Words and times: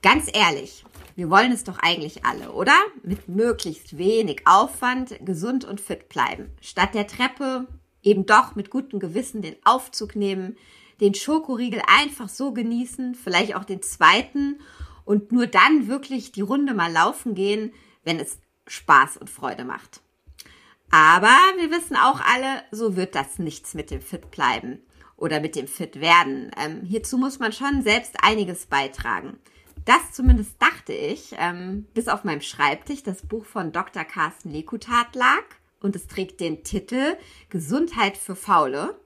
Ganz 0.00 0.30
ehrlich, 0.32 0.84
wir 1.16 1.28
wollen 1.28 1.50
es 1.50 1.64
doch 1.64 1.78
eigentlich 1.80 2.24
alle, 2.24 2.52
oder? 2.52 2.76
Mit 3.02 3.28
möglichst 3.28 3.98
wenig 3.98 4.42
Aufwand 4.44 5.18
gesund 5.26 5.64
und 5.64 5.80
fit 5.80 6.08
bleiben. 6.08 6.52
Statt 6.60 6.94
der 6.94 7.08
Treppe 7.08 7.66
eben 8.04 8.26
doch 8.26 8.54
mit 8.54 8.70
gutem 8.70 9.00
Gewissen 9.00 9.42
den 9.42 9.56
Aufzug 9.64 10.14
nehmen, 10.14 10.56
den 11.00 11.14
Schokoriegel 11.14 11.82
einfach 11.88 12.28
so 12.28 12.52
genießen, 12.52 13.16
vielleicht 13.16 13.56
auch 13.56 13.64
den 13.64 13.82
zweiten 13.82 14.60
und 15.04 15.32
nur 15.32 15.48
dann 15.48 15.88
wirklich 15.88 16.30
die 16.30 16.42
Runde 16.42 16.74
mal 16.74 16.92
laufen 16.92 17.34
gehen, 17.34 17.72
wenn 18.04 18.20
es 18.20 18.38
Spaß 18.68 19.16
und 19.16 19.30
Freude 19.30 19.64
macht. 19.64 20.00
Aber 20.92 21.36
wir 21.58 21.72
wissen 21.72 21.96
auch 21.96 22.20
alle, 22.20 22.62
so 22.70 22.94
wird 22.94 23.16
das 23.16 23.40
nichts 23.40 23.74
mit 23.74 23.90
dem 23.90 24.00
Fit 24.00 24.30
bleiben 24.30 24.85
oder 25.16 25.40
mit 25.40 25.56
dem 25.56 25.68
Fit 25.68 26.00
werden. 26.00 26.50
Ähm, 26.58 26.82
hierzu 26.82 27.18
muss 27.18 27.38
man 27.38 27.52
schon 27.52 27.82
selbst 27.82 28.16
einiges 28.22 28.66
beitragen. 28.66 29.38
Das 29.84 30.12
zumindest 30.12 30.60
dachte 30.60 30.92
ich, 30.92 31.34
ähm, 31.38 31.86
bis 31.94 32.08
auf 32.08 32.24
meinem 32.24 32.40
Schreibtisch 32.40 33.02
das 33.02 33.22
Buch 33.22 33.44
von 33.44 33.72
Dr. 33.72 34.04
Carsten 34.04 34.50
Lekutat 34.50 35.14
lag 35.14 35.44
und 35.80 35.94
es 35.94 36.08
trägt 36.08 36.40
den 36.40 36.64
Titel 36.64 37.16
Gesundheit 37.50 38.16
für 38.16 38.34
Faule 38.34 38.98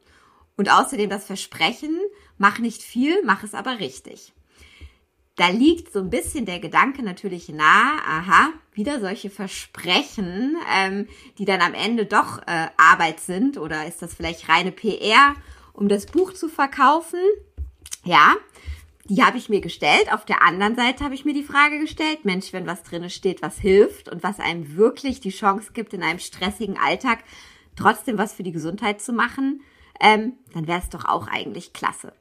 und 0.56 0.70
außerdem 0.70 1.10
das 1.10 1.27
Versprechen, 1.27 1.98
mach 2.38 2.59
nicht 2.59 2.82
viel, 2.82 3.23
mach 3.24 3.45
es 3.45 3.54
aber 3.54 3.79
richtig. 3.79 4.32
Da 5.37 5.48
liegt 5.48 5.92
so 5.92 6.01
ein 6.01 6.10
bisschen 6.10 6.45
der 6.45 6.60
Gedanke 6.60 7.02
natürlich 7.02 7.48
nahe, 7.48 7.98
aha, 8.06 8.51
wieder 8.73 9.01
solche 9.01 9.30
Versprechen, 9.30 10.56
ähm, 10.74 11.09
die 11.38 11.45
dann 11.45 11.62
am 11.62 11.73
Ende 11.73 12.04
doch 12.04 12.38
äh, 12.40 12.68
Arbeit 12.77 13.20
sind 13.20 13.56
oder 13.56 13.87
ist 13.87 14.02
das 14.02 14.15
vielleicht 14.15 14.48
reine 14.48 14.73
PR, 14.73 15.34
um 15.80 15.88
das 15.88 16.06
Buch 16.06 16.34
zu 16.34 16.48
verkaufen? 16.48 17.18
Ja, 18.04 18.36
die 19.06 19.24
habe 19.24 19.38
ich 19.38 19.48
mir 19.48 19.62
gestellt. 19.62 20.12
Auf 20.12 20.24
der 20.24 20.42
anderen 20.42 20.76
Seite 20.76 21.02
habe 21.02 21.14
ich 21.14 21.24
mir 21.24 21.34
die 21.34 21.42
Frage 21.42 21.80
gestellt, 21.80 22.24
Mensch, 22.24 22.52
wenn 22.52 22.66
was 22.66 22.82
drinne 22.82 23.10
steht, 23.10 23.42
was 23.42 23.59
hilft 23.59 24.09
und 24.09 24.22
was 24.22 24.38
einem 24.38 24.76
wirklich 24.76 25.20
die 25.20 25.30
Chance 25.30 25.72
gibt, 25.72 25.95
in 25.95 26.02
einem 26.02 26.18
stressigen 26.18 26.78
Alltag 26.78 27.24
trotzdem 27.76 28.18
was 28.18 28.34
für 28.34 28.42
die 28.42 28.52
Gesundheit 28.52 29.00
zu 29.00 29.12
machen, 29.12 29.62
ähm, 30.00 30.34
dann 30.52 30.66
wäre 30.66 30.80
es 30.80 30.90
doch 30.90 31.06
auch 31.06 31.28
eigentlich 31.28 31.72
klasse. 31.72 32.12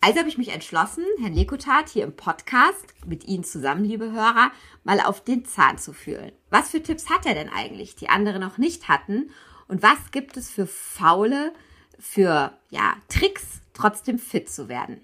Also 0.00 0.20
habe 0.20 0.28
ich 0.28 0.38
mich 0.38 0.52
entschlossen, 0.52 1.04
Herrn 1.20 1.34
Lekotat 1.34 1.88
hier 1.88 2.04
im 2.04 2.14
Podcast 2.14 2.94
mit 3.04 3.24
Ihnen 3.24 3.42
zusammen, 3.42 3.84
liebe 3.84 4.12
Hörer, 4.12 4.52
mal 4.84 5.00
auf 5.00 5.24
den 5.24 5.44
Zahn 5.44 5.78
zu 5.78 5.92
fühlen. 5.92 6.30
Was 6.50 6.70
für 6.70 6.82
Tipps 6.82 7.10
hat 7.10 7.26
er 7.26 7.34
denn 7.34 7.48
eigentlich, 7.48 7.96
die 7.96 8.08
andere 8.08 8.38
noch 8.38 8.58
nicht 8.58 8.88
hatten? 8.88 9.30
Und 9.66 9.82
was 9.82 10.12
gibt 10.12 10.36
es 10.36 10.48
für 10.50 10.66
Faule, 10.66 11.52
für 11.98 12.52
ja, 12.70 12.94
Tricks, 13.08 13.60
trotzdem 13.74 14.18
fit 14.18 14.50
zu 14.50 14.68
werden? 14.68 15.00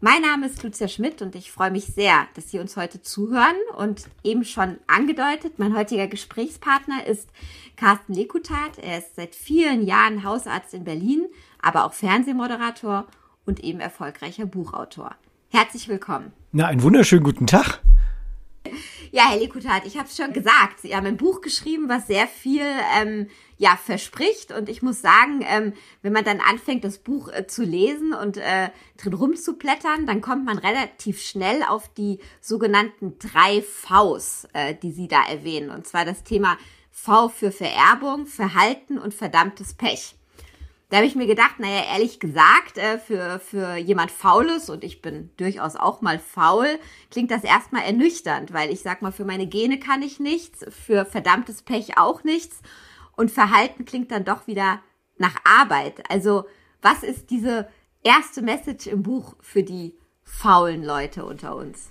Mein 0.00 0.22
Name 0.22 0.46
ist 0.46 0.62
Lucia 0.62 0.88
Schmidt 0.88 1.22
und 1.22 1.34
ich 1.34 1.50
freue 1.50 1.70
mich 1.70 1.86
sehr, 1.86 2.26
dass 2.34 2.50
Sie 2.50 2.58
uns 2.58 2.76
heute 2.76 3.00
zuhören. 3.00 3.56
Und 3.76 4.04
eben 4.22 4.44
schon 4.44 4.76
angedeutet, 4.86 5.58
mein 5.58 5.74
heutiger 5.76 6.06
Gesprächspartner 6.06 7.06
ist 7.06 7.30
Carsten 7.76 8.12
Lekutat. 8.12 8.78
Er 8.78 8.98
ist 8.98 9.16
seit 9.16 9.34
vielen 9.34 9.86
Jahren 9.86 10.24
Hausarzt 10.24 10.74
in 10.74 10.84
Berlin, 10.84 11.26
aber 11.60 11.84
auch 11.84 11.94
Fernsehmoderator 11.94 13.06
und 13.46 13.60
eben 13.60 13.80
erfolgreicher 13.80 14.46
Buchautor. 14.46 15.14
Herzlich 15.50 15.88
willkommen. 15.88 16.32
Na, 16.52 16.66
einen 16.66 16.82
wunderschönen 16.82 17.24
guten 17.24 17.46
Tag. 17.46 17.80
Ja, 19.12 19.28
Herr 19.28 19.38
Lekutat, 19.38 19.86
ich 19.86 19.96
habe 19.96 20.08
es 20.08 20.16
schon 20.16 20.32
gesagt. 20.32 20.80
Sie 20.80 20.94
haben 20.94 21.06
ein 21.06 21.16
Buch 21.16 21.40
geschrieben, 21.40 21.88
was 21.88 22.06
sehr 22.06 22.26
viel 22.26 22.66
ähm, 22.98 23.28
ja 23.58 23.76
verspricht. 23.76 24.52
Und 24.52 24.68
ich 24.68 24.82
muss 24.82 25.00
sagen, 25.00 25.44
ähm, 25.48 25.72
wenn 26.02 26.12
man 26.12 26.24
dann 26.24 26.40
anfängt, 26.40 26.84
das 26.84 26.98
Buch 26.98 27.28
äh, 27.28 27.46
zu 27.46 27.62
lesen 27.62 28.12
und 28.12 28.36
äh, 28.36 28.70
drin 28.96 29.14
rumzublättern, 29.14 30.06
dann 30.06 30.20
kommt 30.20 30.44
man 30.44 30.58
relativ 30.58 31.20
schnell 31.20 31.62
auf 31.62 31.88
die 31.94 32.18
sogenannten 32.40 33.18
drei 33.18 33.62
Vs, 33.62 34.48
äh, 34.52 34.74
die 34.74 34.92
Sie 34.92 35.08
da 35.08 35.22
erwähnen. 35.28 35.70
Und 35.70 35.86
zwar 35.86 36.04
das 36.04 36.24
Thema 36.24 36.56
V 36.90 37.28
für 37.28 37.52
Vererbung, 37.52 38.26
Verhalten 38.26 38.98
und 38.98 39.14
verdammtes 39.14 39.74
Pech. 39.74 40.14
Da 40.90 40.98
habe 40.98 41.06
ich 41.06 41.16
mir 41.16 41.26
gedacht, 41.26 41.58
naja, 41.58 41.84
ehrlich 41.92 42.20
gesagt, 42.20 42.78
äh, 42.78 42.98
für, 42.98 43.40
für 43.40 43.76
jemand 43.76 44.10
Faules, 44.10 44.68
und 44.70 44.84
ich 44.84 45.02
bin 45.02 45.30
durchaus 45.36 45.76
auch 45.76 46.02
mal 46.02 46.18
faul, 46.18 46.78
klingt 47.10 47.30
das 47.30 47.42
erstmal 47.42 47.82
ernüchternd, 47.84 48.52
weil 48.52 48.70
ich 48.70 48.82
sag 48.82 49.02
mal, 49.02 49.12
für 49.12 49.24
meine 49.24 49.46
Gene 49.46 49.78
kann 49.78 50.02
ich 50.02 50.20
nichts, 50.20 50.64
für 50.68 51.04
verdammtes 51.04 51.62
Pech 51.62 51.96
auch 51.98 52.22
nichts. 52.22 52.60
Und 53.16 53.30
Verhalten 53.30 53.84
klingt 53.84 54.10
dann 54.10 54.24
doch 54.24 54.46
wieder 54.46 54.82
nach 55.18 55.36
Arbeit. 55.44 56.02
Also, 56.10 56.44
was 56.82 57.02
ist 57.02 57.30
diese 57.30 57.68
erste 58.02 58.42
Message 58.42 58.86
im 58.86 59.02
Buch 59.02 59.36
für 59.40 59.62
die 59.62 59.96
faulen 60.22 60.84
Leute 60.84 61.24
unter 61.24 61.56
uns? 61.56 61.90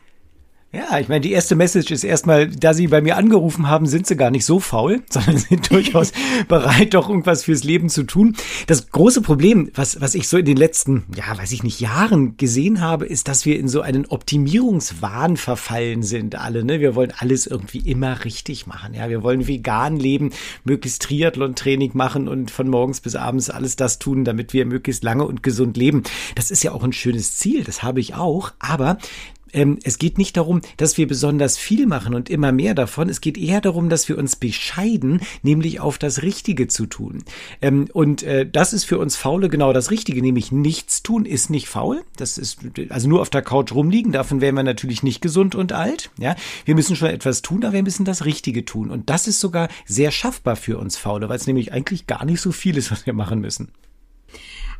Ja, 0.75 0.97
ich 0.97 1.07
meine, 1.07 1.21
die 1.21 1.31
erste 1.31 1.55
Message 1.55 1.91
ist 1.91 2.03
erstmal, 2.03 2.47
da 2.47 2.73
Sie 2.73 2.87
bei 2.87 2.99
mir 2.99 3.15
angerufen 3.15 3.67
haben, 3.69 3.85
sind 3.85 4.07
Sie 4.07 4.15
gar 4.15 4.31
nicht 4.31 4.43
so 4.43 4.59
faul, 4.59 5.03
sondern 5.09 5.37
sind 5.37 5.69
durchaus 5.71 6.11
bereit, 6.47 6.95
doch 6.95 7.09
irgendwas 7.09 7.43
fürs 7.43 7.63
Leben 7.63 7.89
zu 7.89 8.01
tun. 8.01 8.35
Das 8.65 8.89
große 8.89 9.21
Problem, 9.21 9.69
was, 9.75 10.01
was 10.01 10.15
ich 10.15 10.27
so 10.27 10.35
in 10.35 10.45
den 10.45 10.57
letzten, 10.57 11.03
ja, 11.15 11.37
weiß 11.37 11.51
ich 11.51 11.61
nicht, 11.61 11.79
Jahren 11.79 12.37
gesehen 12.37 12.81
habe, 12.81 13.05
ist, 13.05 13.27
dass 13.27 13.45
wir 13.45 13.59
in 13.59 13.67
so 13.67 13.81
einen 13.81 14.07
Optimierungswahn 14.07 15.37
verfallen 15.37 16.01
sind, 16.01 16.33
alle. 16.39 16.63
Ne? 16.63 16.79
Wir 16.79 16.95
wollen 16.95 17.13
alles 17.15 17.45
irgendwie 17.45 17.87
immer 17.87 18.25
richtig 18.25 18.65
machen. 18.65 18.95
Ja, 18.95 19.09
wir 19.09 19.21
wollen 19.21 19.47
vegan 19.47 19.97
leben, 19.97 20.31
möglichst 20.63 21.03
Triathlon-Training 21.03 21.91
machen 21.93 22.27
und 22.27 22.49
von 22.49 22.67
morgens 22.67 22.99
bis 22.99 23.15
abends 23.15 23.51
alles 23.51 23.75
das 23.75 23.99
tun, 23.99 24.25
damit 24.25 24.53
wir 24.53 24.65
möglichst 24.65 25.03
lange 25.03 25.25
und 25.25 25.43
gesund 25.43 25.77
leben. 25.77 26.01
Das 26.33 26.49
ist 26.49 26.63
ja 26.63 26.71
auch 26.71 26.83
ein 26.83 26.93
schönes 26.93 27.37
Ziel, 27.37 27.63
das 27.63 27.83
habe 27.83 27.99
ich 27.99 28.15
auch. 28.15 28.53
Aber 28.57 28.97
ähm, 29.53 29.79
es 29.83 29.97
geht 29.97 30.17
nicht 30.17 30.37
darum, 30.37 30.61
dass 30.77 30.97
wir 30.97 31.07
besonders 31.07 31.57
viel 31.57 31.85
machen 31.85 32.13
und 32.13 32.29
immer 32.29 32.51
mehr 32.51 32.73
davon. 32.73 33.09
Es 33.09 33.21
geht 33.21 33.37
eher 33.37 33.61
darum, 33.61 33.89
dass 33.89 34.09
wir 34.09 34.17
uns 34.17 34.35
bescheiden, 34.35 35.21
nämlich 35.41 35.79
auf 35.79 35.97
das 35.97 36.21
Richtige 36.21 36.67
zu 36.67 36.85
tun. 36.85 37.23
Ähm, 37.61 37.87
und 37.93 38.23
äh, 38.23 38.49
das 38.49 38.73
ist 38.73 38.83
für 38.83 38.97
uns 38.97 39.15
Faule 39.15 39.49
genau 39.49 39.73
das 39.73 39.91
Richtige, 39.91 40.21
nämlich 40.21 40.51
nichts 40.51 41.03
tun 41.03 41.25
ist 41.25 41.49
nicht 41.49 41.67
faul. 41.67 42.01
Das 42.17 42.37
ist 42.37 42.59
also 42.89 43.07
nur 43.07 43.21
auf 43.21 43.29
der 43.29 43.41
Couch 43.41 43.71
rumliegen. 43.71 44.11
Davon 44.11 44.41
wären 44.41 44.55
wir 44.55 44.63
natürlich 44.63 45.03
nicht 45.03 45.21
gesund 45.21 45.55
und 45.55 45.71
alt. 45.71 46.09
Ja, 46.17 46.35
wir 46.65 46.75
müssen 46.75 46.95
schon 46.95 47.09
etwas 47.09 47.41
tun, 47.41 47.63
aber 47.63 47.73
wir 47.73 47.83
müssen 47.83 48.05
das 48.05 48.25
Richtige 48.25 48.65
tun. 48.65 48.89
Und 48.89 49.09
das 49.09 49.27
ist 49.27 49.39
sogar 49.39 49.69
sehr 49.85 50.11
schaffbar 50.11 50.55
für 50.55 50.77
uns 50.77 50.97
Faule, 50.97 51.29
weil 51.29 51.37
es 51.37 51.47
nämlich 51.47 51.71
eigentlich 51.71 52.07
gar 52.07 52.25
nicht 52.25 52.41
so 52.41 52.51
viel 52.51 52.77
ist, 52.77 52.91
was 52.91 53.05
wir 53.05 53.13
machen 53.13 53.39
müssen. 53.39 53.71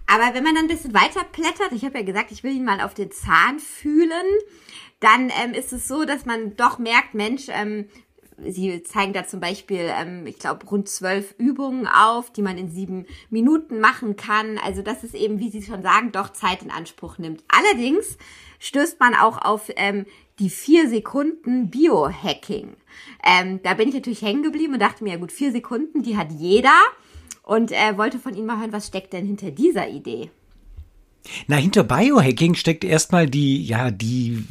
Aber 0.07 0.33
wenn 0.33 0.43
man 0.43 0.55
dann 0.55 0.65
ein 0.65 0.67
bisschen 0.67 0.93
weiter 0.93 1.23
plättert, 1.23 1.71
ich 1.71 1.85
habe 1.85 1.99
ja 1.99 2.03
gesagt, 2.03 2.31
ich 2.31 2.43
will 2.43 2.55
ihn 2.55 2.65
mal 2.65 2.81
auf 2.81 2.93
den 2.93 3.11
Zahn 3.11 3.59
fühlen, 3.59 4.25
dann 4.99 5.31
ähm, 5.43 5.53
ist 5.53 5.73
es 5.73 5.87
so, 5.87 6.05
dass 6.05 6.25
man 6.25 6.55
doch 6.55 6.77
merkt, 6.77 7.13
Mensch, 7.13 7.47
ähm, 7.49 7.85
Sie 8.45 8.81
zeigen 8.83 9.13
da 9.13 9.27
zum 9.27 9.39
Beispiel, 9.39 9.89
ähm, 9.89 10.25
ich 10.25 10.39
glaube, 10.39 10.65
rund 10.65 10.89
zwölf 10.89 11.35
Übungen 11.37 11.87
auf, 11.87 12.31
die 12.31 12.41
man 12.41 12.57
in 12.57 12.69
sieben 12.69 13.05
Minuten 13.29 13.79
machen 13.79 14.15
kann. 14.15 14.57
Also 14.57 14.81
das 14.81 15.03
ist 15.03 15.13
eben, 15.13 15.39
wie 15.39 15.49
Sie 15.49 15.61
schon 15.61 15.83
sagen, 15.83 16.11
doch 16.11 16.29
Zeit 16.29 16.63
in 16.63 16.71
Anspruch 16.71 17.17
nimmt. 17.17 17.43
Allerdings 17.47 18.17
stößt 18.59 18.99
man 18.99 19.13
auch 19.13 19.43
auf 19.43 19.69
ähm, 19.75 20.05
die 20.39 20.49
vier 20.49 20.89
Sekunden 20.89 21.69
Biohacking. 21.69 22.75
Ähm, 23.23 23.61
da 23.61 23.75
bin 23.75 23.89
ich 23.89 23.95
natürlich 23.95 24.21
hängen 24.21 24.43
geblieben 24.43 24.73
und 24.73 24.81
dachte 24.81 25.03
mir, 25.03 25.11
ja 25.11 25.19
gut, 25.19 25.31
vier 25.31 25.51
Sekunden, 25.51 26.01
die 26.01 26.17
hat 26.17 26.31
jeder 26.31 26.79
und 27.43 27.71
äh, 27.71 27.97
wollte 27.97 28.19
von 28.19 28.33
Ihnen 28.33 28.47
mal 28.47 28.59
hören, 28.59 28.73
was 28.73 28.87
steckt 28.87 29.13
denn 29.13 29.25
hinter 29.25 29.51
dieser 29.51 29.87
Idee? 29.87 30.31
Na, 31.47 31.55
hinter 31.55 31.83
Biohacking 31.83 32.53
steckt 32.53 32.83
erstmal 32.83 33.27
die, 33.27 33.63
ja, 33.63 33.91
die 33.91 34.43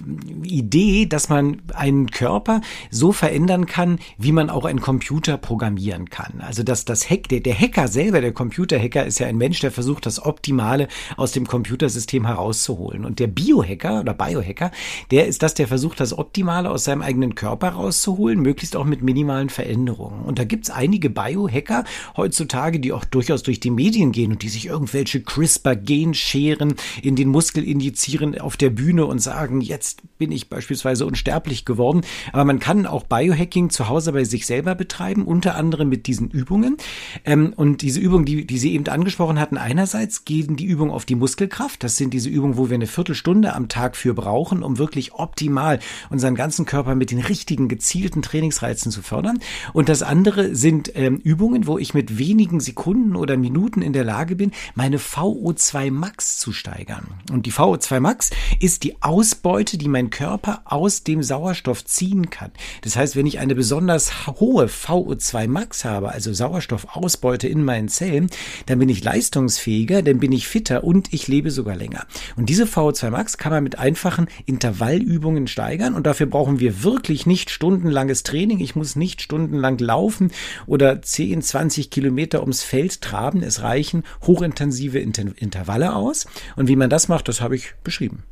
Idee, 0.43 1.05
dass 1.05 1.29
man 1.29 1.61
einen 1.75 2.11
Körper 2.11 2.63
so 2.91 3.13
verändern 3.13 3.67
kann, 3.67 3.99
wie 4.17 4.33
man 4.33 4.49
auch 4.49 4.65
einen 4.65 4.81
Computer 4.81 5.37
programmieren 5.37 6.09
kann. 6.09 6.41
Also, 6.41 6.63
dass 6.63 6.87
das 6.87 7.11
Hack, 7.11 7.29
der, 7.29 7.41
der 7.41 7.59
Hacker 7.59 7.89
selber, 7.89 8.23
der 8.23 8.33
Computerhacker 8.33 9.05
ist 9.05 9.19
ja 9.19 9.27
ein 9.27 9.37
Mensch, 9.37 9.61
der 9.61 9.71
versucht, 9.71 10.07
das 10.07 10.25
Optimale 10.25 10.89
aus 11.17 11.33
dem 11.33 11.47
Computersystem 11.47 12.27
herauszuholen. 12.27 13.05
Und 13.05 13.19
der 13.19 13.27
Biohacker 13.27 14.01
oder 14.01 14.15
Biohacker, 14.15 14.71
der 15.11 15.27
ist 15.27 15.43
das, 15.43 15.53
der 15.53 15.69
versucht, 15.69 16.01
das 16.01 16.17
Optimale 16.17 16.71
aus 16.71 16.85
seinem 16.85 17.03
eigenen 17.03 17.35
Körper 17.35 17.71
rauszuholen, 17.71 18.41
möglichst 18.41 18.77
auch 18.77 18.85
mit 18.85 19.03
minimalen 19.03 19.51
Veränderungen. 19.51 20.23
Und 20.25 20.39
da 20.39 20.45
gibt's 20.45 20.71
einige 20.71 21.11
Biohacker 21.11 21.85
heutzutage, 22.17 22.81
die 22.81 22.93
auch 22.93 23.05
durchaus 23.05 23.43
durch 23.43 23.61
die 23.61 23.71
Medien 23.71 24.13
gehen 24.13 24.33
und 24.33 24.43
die 24.43 24.49
sich 24.49 24.67
irgendwelche 24.67 25.21
CRISPR-Genscheren 25.21 26.62
injizieren, 26.63 26.75
in 27.03 27.17
den 27.17 27.29
Muskel 27.29 27.65
injizieren 27.65 28.39
auf 28.39 28.57
der 28.57 28.71
Bühne 28.71 29.07
und 29.07 29.19
sagen, 29.19 29.61
jetzt 29.61 30.03
bin 30.19 30.33
ich 30.33 30.49
beispielsweise 30.49 31.07
unsterblich 31.07 31.65
geworden. 31.65 32.03
Aber 32.33 32.45
man 32.45 32.59
kann 32.59 32.87
auch 32.87 33.05
Biohacking 33.05 33.71
zu 33.71 33.89
Hause 33.89 34.13
bei 34.13 34.25
sich 34.25 34.47
selber 34.47 34.75
betreiben, 34.75 35.25
unter 35.25 35.57
anderem 35.57 35.89
mit 35.89 36.07
diesen 36.07 36.31
Übungen. 36.31 36.77
Ähm, 37.25 37.53
und 37.57 37.83
diese 37.83 38.01
Übungen, 38.01 38.25
die, 38.25 38.47
die 38.47 38.59
Sie 38.59 38.75
eben 38.75 38.87
angesprochen 38.87 39.39
hatten, 39.39 39.57
einerseits 39.57 40.25
gehen 40.25 40.57
die 40.57 40.67
Übungen 40.67 40.91
auf 40.91 41.05
die 41.05 41.15
Muskelkraft. 41.15 41.83
Das 41.83 41.97
sind 41.97 42.15
diese 42.15 42.29
Übungen, 42.29 42.57
wo 42.57 42.69
wir 42.71 42.75
eine 42.75 42.87
Viertelstunde 42.87 43.55
am 43.55 43.69
Tag 43.69 43.97
für 43.97 44.15
brauchen, 44.15 44.63
um 44.63 44.79
wirklich 44.79 45.13
optimal 45.15 45.81
unseren 46.11 46.35
ganzen 46.35 46.65
Körper 46.65 46.95
mit 46.95 47.11
den 47.11 47.21
richtigen 47.21 47.69
gezielten 47.69 48.23
Trainingsreizen 48.23 48.93
zu 48.93 49.03
fördern. 49.03 49.41
Und 49.73 49.89
das 49.89 50.03
andere 50.03 50.55
sind 50.55 50.93
ähm, 50.95 51.17
Übungen, 51.17 51.67
wo 51.67 51.79
ich 51.79 51.95
mit 51.95 52.19
wenigen 52.19 52.61
Sekunden 52.61 53.17
oder 53.17 53.37
Minuten 53.37 53.83
in 53.83 53.93
der 53.93 54.05
Lage 54.05 54.37
bin, 54.37 54.53
meine 54.75 54.99
VO2 54.99 55.91
Max 55.91 56.39
zu 56.39 56.52
steigern. 56.53 57.07
Und 57.31 57.47
die 57.47 57.53
VO2 57.53 58.01
Max 58.01 58.31
ist 58.61 58.85
die 58.85 59.03
Ausbeute, 59.03 59.79
die 59.79 59.89
mein 59.89 60.11
Körper 60.11 60.63
aus 60.65 61.03
dem 61.03 61.23
Sauerstoff 61.23 61.85
ziehen 61.85 62.31
kann. 62.31 62.51
Das 62.83 62.97
heißt, 62.97 63.17
wenn 63.17 63.27
ich 63.27 63.39
eine 63.39 63.55
besonders 63.55 64.27
hohe 64.27 64.67
VO2 64.67 65.49
Max 65.49 65.85
habe, 65.85 66.13
also 66.13 66.33
Sauerstoffausbeute 66.33 67.49
in 67.49 67.65
meinen 67.65 67.89
Zellen, 67.89 68.31
dann 68.67 68.79
bin 68.79 68.89
ich 68.89 69.03
leistungsfähiger, 69.03 70.03
dann 70.03 70.19
bin 70.19 70.33
ich 70.33 70.49
fitter 70.49 70.85
und 70.85 71.13
ich 71.13 71.29
lebe 71.29 71.51
sogar 71.51 71.77
länger. 71.77 72.07
Und 72.37 72.49
diese 72.49 72.65
VO2 72.65 73.11
Max 73.11 73.39
kann 73.39 73.53
man 73.53 73.65
mit 73.65 73.79
einfachen 73.79 74.29
Intervallübungen 74.47 75.47
steigern 75.47 75.95
und 75.95 76.07
dafür 76.07 76.27
brauchen 76.27 76.61
wir 76.61 76.83
wirklich 76.83 77.27
nicht 77.27 77.51
stundenlanges 77.51 78.23
Training. 78.23 78.61
Ich 78.61 78.77
muss 78.77 78.97
nicht 78.97 79.23
stundenlang 79.23 79.79
laufen 79.79 80.31
oder 80.67 81.03
10, 81.03 81.43
20 81.43 81.91
Kilometer 81.91 82.41
ums 82.41 82.63
Feld 82.63 83.01
traben. 83.01 83.43
Es 83.43 83.63
reichen 83.63 84.03
hochintensive 84.27 84.99
Inter 84.99 85.23
Intervalle 85.37 85.95
aus. 85.95 86.27
Und 86.57 86.69
wie 86.69 86.77
man 86.77 86.91
das 86.91 87.09
macht, 87.09 87.29
das 87.29 87.41
habe 87.41 87.57
ich 87.57 87.75
beschrieben. 87.85 88.25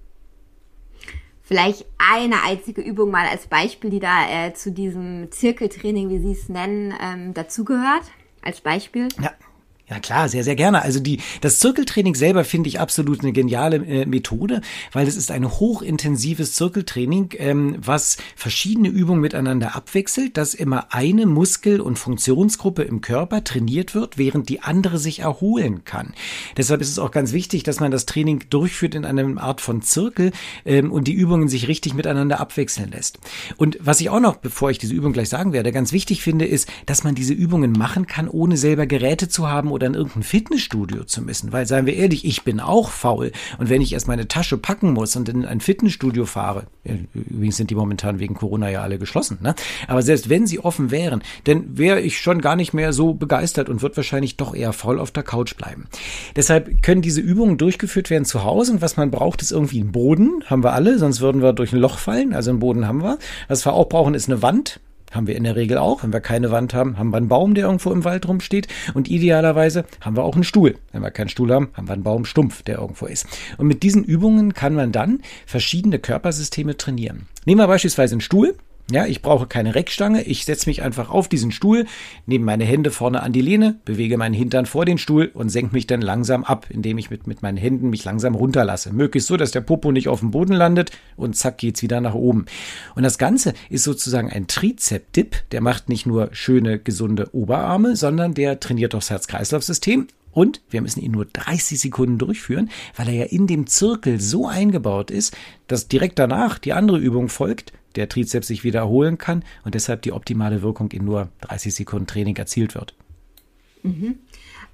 Vielleicht 1.43 1.85
eine 1.99 2.43
einzige 2.45 2.81
Übung 2.81 3.11
mal 3.11 3.27
als 3.27 3.49
Beispiel, 3.49 3.91
die 3.91 3.99
da 3.99 4.29
äh, 4.29 4.55
zu 4.55 4.71
diesem 4.71 5.33
Zirkeltraining, 5.33 6.09
wie 6.09 6.21
Sie 6.21 6.33
es 6.33 6.49
nennen, 6.49 6.95
ähm, 7.03 7.35
dazugehört. 7.35 8.05
Als 8.43 8.61
Beispiel. 8.61 9.09
Ja, 9.21 9.33
ja 9.91 9.99
klar, 9.99 10.29
sehr, 10.29 10.45
sehr 10.45 10.55
gerne. 10.55 10.83
Also 10.83 11.01
die, 11.01 11.19
das 11.41 11.59
Zirkeltraining 11.59 12.15
selber 12.15 12.45
finde 12.45 12.69
ich 12.69 12.79
absolut 12.79 13.21
eine 13.21 13.33
geniale 13.33 13.77
äh, 13.77 14.07
Methode, 14.07 14.61
weil 14.93 15.09
es 15.09 15.17
ist 15.17 15.33
ein 15.33 15.51
hochintensives 15.51 16.55
Zirkeltraining, 16.55 17.31
ähm, 17.39 17.77
was 17.81 18.17
verschiedene 18.37 18.89
Übungen 18.89 19.21
miteinander 19.21 19.75
abwechselt, 19.75 20.37
dass 20.37 20.55
immer 20.55 20.95
eine 20.95 21.27
Muskel- 21.27 21.81
und 21.81 21.99
Funktionsgruppe 21.99 22.83
im 22.83 23.01
Körper 23.01 23.43
trainiert 23.43 23.97
wird, 23.97 24.17
während 24.17 24.49
die 24.49 24.61
andere 24.61 24.99
sich 24.99 25.21
erholen 25.21 25.85
kann. 25.85 26.15
Deshalb 26.57 26.81
ist 26.81 26.91
es 26.91 27.01
auch 27.01 27.11
ganz 27.11 27.33
wichtig, 27.33 27.65
dass 27.65 27.81
man 27.81 27.91
das 27.91 28.07
Training 28.07 28.45
durchführt 28.49 28.95
in 28.95 29.05
einer 29.05 29.41
Art 29.43 29.61
von 29.61 29.83
Zirkel 29.83 30.31
ähm, 30.65 30.93
und 30.93 31.09
die 31.09 31.15
Übungen 31.15 31.49
sich 31.49 31.67
richtig 31.67 31.95
miteinander 31.95 32.39
abwechseln 32.39 32.93
lässt. 32.93 33.19
Und 33.57 33.77
was 33.81 34.01
ich 34.01 34.09
auch 34.09 34.21
noch, 34.21 34.37
bevor 34.37 34.71
ich 34.71 34.79
diese 34.79 34.95
Übung 34.95 35.13
gleich 35.13 35.29
sagen 35.29 35.53
werde, 35.53 35.73
ganz 35.73 35.93
wichtig 35.93 36.23
finde, 36.23 36.45
ist, 36.45 36.69
dass 36.87 37.03
man 37.03 37.17
diese 37.17 37.35
Übungen 37.35 37.73
machen 37.73 38.07
kann, 38.07 38.29
ohne 38.29 38.57
selber 38.57 38.87
Geräte 38.87 39.29
zu 39.29 39.49
haben 39.49 39.73
oder 39.81 39.87
in 39.87 39.95
irgendein 39.95 40.23
Fitnessstudio 40.23 41.05
zu 41.05 41.23
müssen. 41.23 41.53
Weil, 41.53 41.67
seien 41.67 41.87
wir 41.87 41.95
ehrlich, 41.95 42.27
ich 42.27 42.45
bin 42.45 42.61
auch 42.61 42.91
faul. 42.91 43.33
Und 43.59 43.71
wenn 43.71 43.81
ich 43.81 43.95
erst 43.95 44.09
meine 44.09 44.29
Tasche 44.29 44.59
packen 44.59 44.93
muss 44.93 45.17
und 45.17 45.29
in 45.31 45.47
ein 45.47 45.61
Fitnessstudio 45.61 46.27
fahre, 46.27 46.65
übrigens 47.15 47.57
sind 47.57 47.71
die 47.71 47.75
momentan 47.75 48.19
wegen 48.19 48.35
Corona 48.35 48.69
ja 48.69 48.83
alle 48.83 48.99
geschlossen, 48.99 49.39
ne? 49.41 49.55
aber 49.87 50.03
selbst 50.03 50.29
wenn 50.29 50.47
sie 50.47 50.61
offen 50.61 50.91
wären, 50.91 51.23
dann 51.45 51.79
wäre 51.79 52.01
ich 52.01 52.21
schon 52.21 52.41
gar 52.41 52.57
nicht 52.57 52.75
mehr 52.75 52.93
so 52.93 53.15
begeistert 53.15 53.69
und 53.69 53.81
würde 53.81 53.97
wahrscheinlich 53.97 54.37
doch 54.37 54.55
eher 54.55 54.73
faul 54.73 54.99
auf 54.99 55.11
der 55.11 55.23
Couch 55.23 55.57
bleiben. 55.57 55.87
Deshalb 56.37 56.83
können 56.83 57.01
diese 57.01 57.21
Übungen 57.21 57.57
durchgeführt 57.57 58.11
werden 58.11 58.25
zu 58.25 58.45
Hause 58.45 58.73
und 58.73 58.83
was 58.83 58.97
man 58.97 59.11
braucht, 59.11 59.41
ist 59.41 59.53
irgendwie 59.53 59.81
ein 59.81 59.93
Boden, 59.93 60.45
haben 60.47 60.63
wir 60.63 60.75
alle, 60.75 60.99
sonst 60.99 61.21
würden 61.21 61.43
wir 61.43 61.53
durch 61.53 61.73
ein 61.73 61.81
Loch 61.81 61.99
fallen, 61.99 62.35
also 62.35 62.51
einen 62.51 62.61
Boden 62.61 62.87
haben 62.87 63.03
wir. 63.03 63.19
Was 63.49 63.65
wir 63.65 63.73
auch 63.73 63.89
brauchen, 63.89 64.15
ist 64.15 64.29
eine 64.29 64.43
Wand, 64.43 64.81
haben 65.11 65.27
wir 65.27 65.37
in 65.37 65.45
der 65.45 65.57
Regel 65.57 65.79
auch. 65.79 66.03
Wenn 66.03 66.13
wir 66.13 66.21
keine 66.21 66.51
Wand 66.51 66.75
haben, 66.75 66.99
haben 66.99 67.11
wir 67.11 67.17
einen 67.17 67.29
Baum, 67.29 67.55
der 67.55 67.65
irgendwo 67.65 67.93
im 67.93 68.05
Wald 68.05 68.27
rumsteht. 68.29 68.69
Und 68.95 69.09
idealerweise 69.09 69.85
haben 70.01 70.17
wir 70.17 70.25
auch 70.25 70.35
einen 70.35 70.45
Stuhl. 70.45 70.77
Wenn 70.93 71.03
wir 71.03 71.11
keinen 71.11 71.29
Stuhl 71.29 71.53
haben, 71.53 71.71
haben 71.75 71.89
wir 71.89 71.95
einen 71.95 72.03
Baumstumpf, 72.03 72.63
der 72.63 72.79
irgendwo 72.79 73.07
ist. 73.07 73.27
Und 73.59 73.67
mit 73.67 73.83
diesen 73.83 74.05
Übungen 74.05 74.55
kann 74.55 74.75
man 74.75 74.93
dann 74.93 75.21
verschiedene 75.47 75.99
Körpersysteme 75.99 76.77
trainieren. 76.77 77.27
Nehmen 77.45 77.61
wir 77.61 77.67
beispielsweise 77.67 78.15
einen 78.15 78.21
Stuhl. 78.21 78.55
Ja, 78.91 79.07
ich 79.07 79.23
brauche 79.23 79.47
keine 79.47 79.77
Reckstange. 79.77 80.23
Ich 80.23 80.45
setze 80.45 80.69
mich 80.69 80.83
einfach 80.83 81.11
auf 81.11 81.29
diesen 81.29 81.53
Stuhl, 81.53 81.87
nehme 82.27 82.45
meine 82.45 82.65
Hände 82.65 82.91
vorne 82.91 83.23
an 83.23 83.33
die 83.33 83.41
Lehne, 83.41 83.79
bewege 83.85 84.19
meinen 84.19 84.35
Hintern 84.35 84.67
vor 84.67 84.85
den 84.85 84.99
Stuhl 84.99 85.31
und 85.33 85.49
senke 85.49 85.75
mich 85.75 85.87
dann 85.87 86.03
langsam 86.03 86.43
ab, 86.43 86.67
indem 86.71 86.99
ich 86.99 87.09
mit, 87.09 87.29
mit 87.29 87.41
meinen 87.43 87.57
Händen 87.57 87.91
mich 87.91 88.05
langsam 88.05 88.35
runterlasse. 88.35 88.93
Möglichst 88.93 89.29
so, 89.29 89.37
dass 89.37 89.53
der 89.53 89.61
Popo 89.61 89.93
nicht 89.93 90.09
auf 90.09 90.21
dem 90.21 90.33
Boden 90.33 90.55
landet 90.55 90.91
und 91.17 91.37
zack 91.37 91.59
geht's 91.59 91.83
wieder 91.83 92.01
nach 92.01 92.15
oben. 92.15 92.47
Und 92.97 93.05
das 93.05 93.17
Ganze 93.17 93.55
ist 93.69 93.85
sozusagen 93.85 94.29
ein 94.29 94.49
Trizep-Dip. 94.49 95.51
Der 95.53 95.61
macht 95.61 95.89
nicht 95.89 96.07
nur 96.07 96.31
schöne, 96.33 96.81
gesunde 96.81 97.33
Oberarme, 97.33 97.95
sondern 97.95 98.35
der 98.35 98.59
trainiert 98.59 98.95
auch 98.95 99.01
das 99.01 99.11
Herz-Kreislauf-System 99.11 100.09
und 100.33 100.61
wir 100.71 100.81
müssen 100.81 101.01
ihn 101.01 101.13
nur 101.13 101.27
30 101.27 101.81
Sekunden 101.81 102.19
durchführen, 102.19 102.71
weil 102.97 103.09
er 103.09 103.15
ja 103.15 103.25
in 103.25 103.47
dem 103.47 103.67
Zirkel 103.67 104.21
so 104.21 104.47
eingebaut 104.47 105.11
ist, 105.11 105.37
dass 105.67 105.89
direkt 105.89 106.19
danach 106.19 106.59
die 106.59 106.73
andere 106.73 106.99
Übung 106.99 107.29
folgt, 107.29 107.73
der 107.97 108.09
Trizeps 108.09 108.49
sich 108.49 108.65
wiederholen 108.65 109.19
kann 109.19 109.45
und 109.65 109.75
deshalb 109.75 110.03
die 110.03 110.13
optimale 110.13 110.63
Wirkung 110.63 110.91
in 110.93 111.05
nur 111.05 111.29
30 111.43 111.75
Sekunden 111.75 112.07
Training 112.07 112.37
erzielt 112.37 112.75
wird. 112.75 112.95
Mhm. 113.83 114.19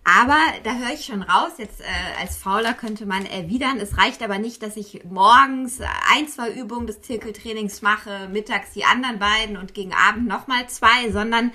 Aber 0.09 0.39
da 0.63 0.77
höre 0.77 0.95
ich 0.95 1.05
schon 1.05 1.23
raus, 1.23 1.55
jetzt 1.59 1.81
äh, 1.81 1.85
als 2.21 2.37
Fauler 2.37 2.75
könnte 2.75 3.07
man 3.07 3.27
erwidern, 3.27 3.81
es 3.81 3.99
reicht 3.99 4.23
aber 4.23 4.39
nicht, 4.39 4.63
dass 4.63 4.77
ich 4.77 5.03
morgens 5.05 5.81
ein, 6.15 6.29
zwei 6.29 6.53
Übungen 6.53 6.87
des 6.87 7.03
Zirkeltrainings 7.03 7.83
mache, 7.83 8.29
mittags 8.31 8.73
die 8.73 8.85
anderen 8.85 9.19
beiden 9.19 9.57
und 9.57 9.75
gegen 9.75 9.93
Abend 9.93 10.29
nochmal 10.29 10.69
zwei, 10.69 11.11
sondern 11.11 11.51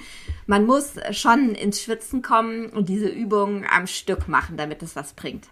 man 0.47 0.65
muss 0.65 0.95
schon 1.11 1.55
ins 1.55 1.81
Schwitzen 1.81 2.21
kommen 2.21 2.67
und 2.67 2.89
diese 2.89 3.07
Übungen 3.07 3.65
am 3.71 3.87
Stück 3.87 4.27
machen, 4.27 4.57
damit 4.57 4.83
es 4.83 4.97
was 4.97 5.13
bringt. 5.13 5.47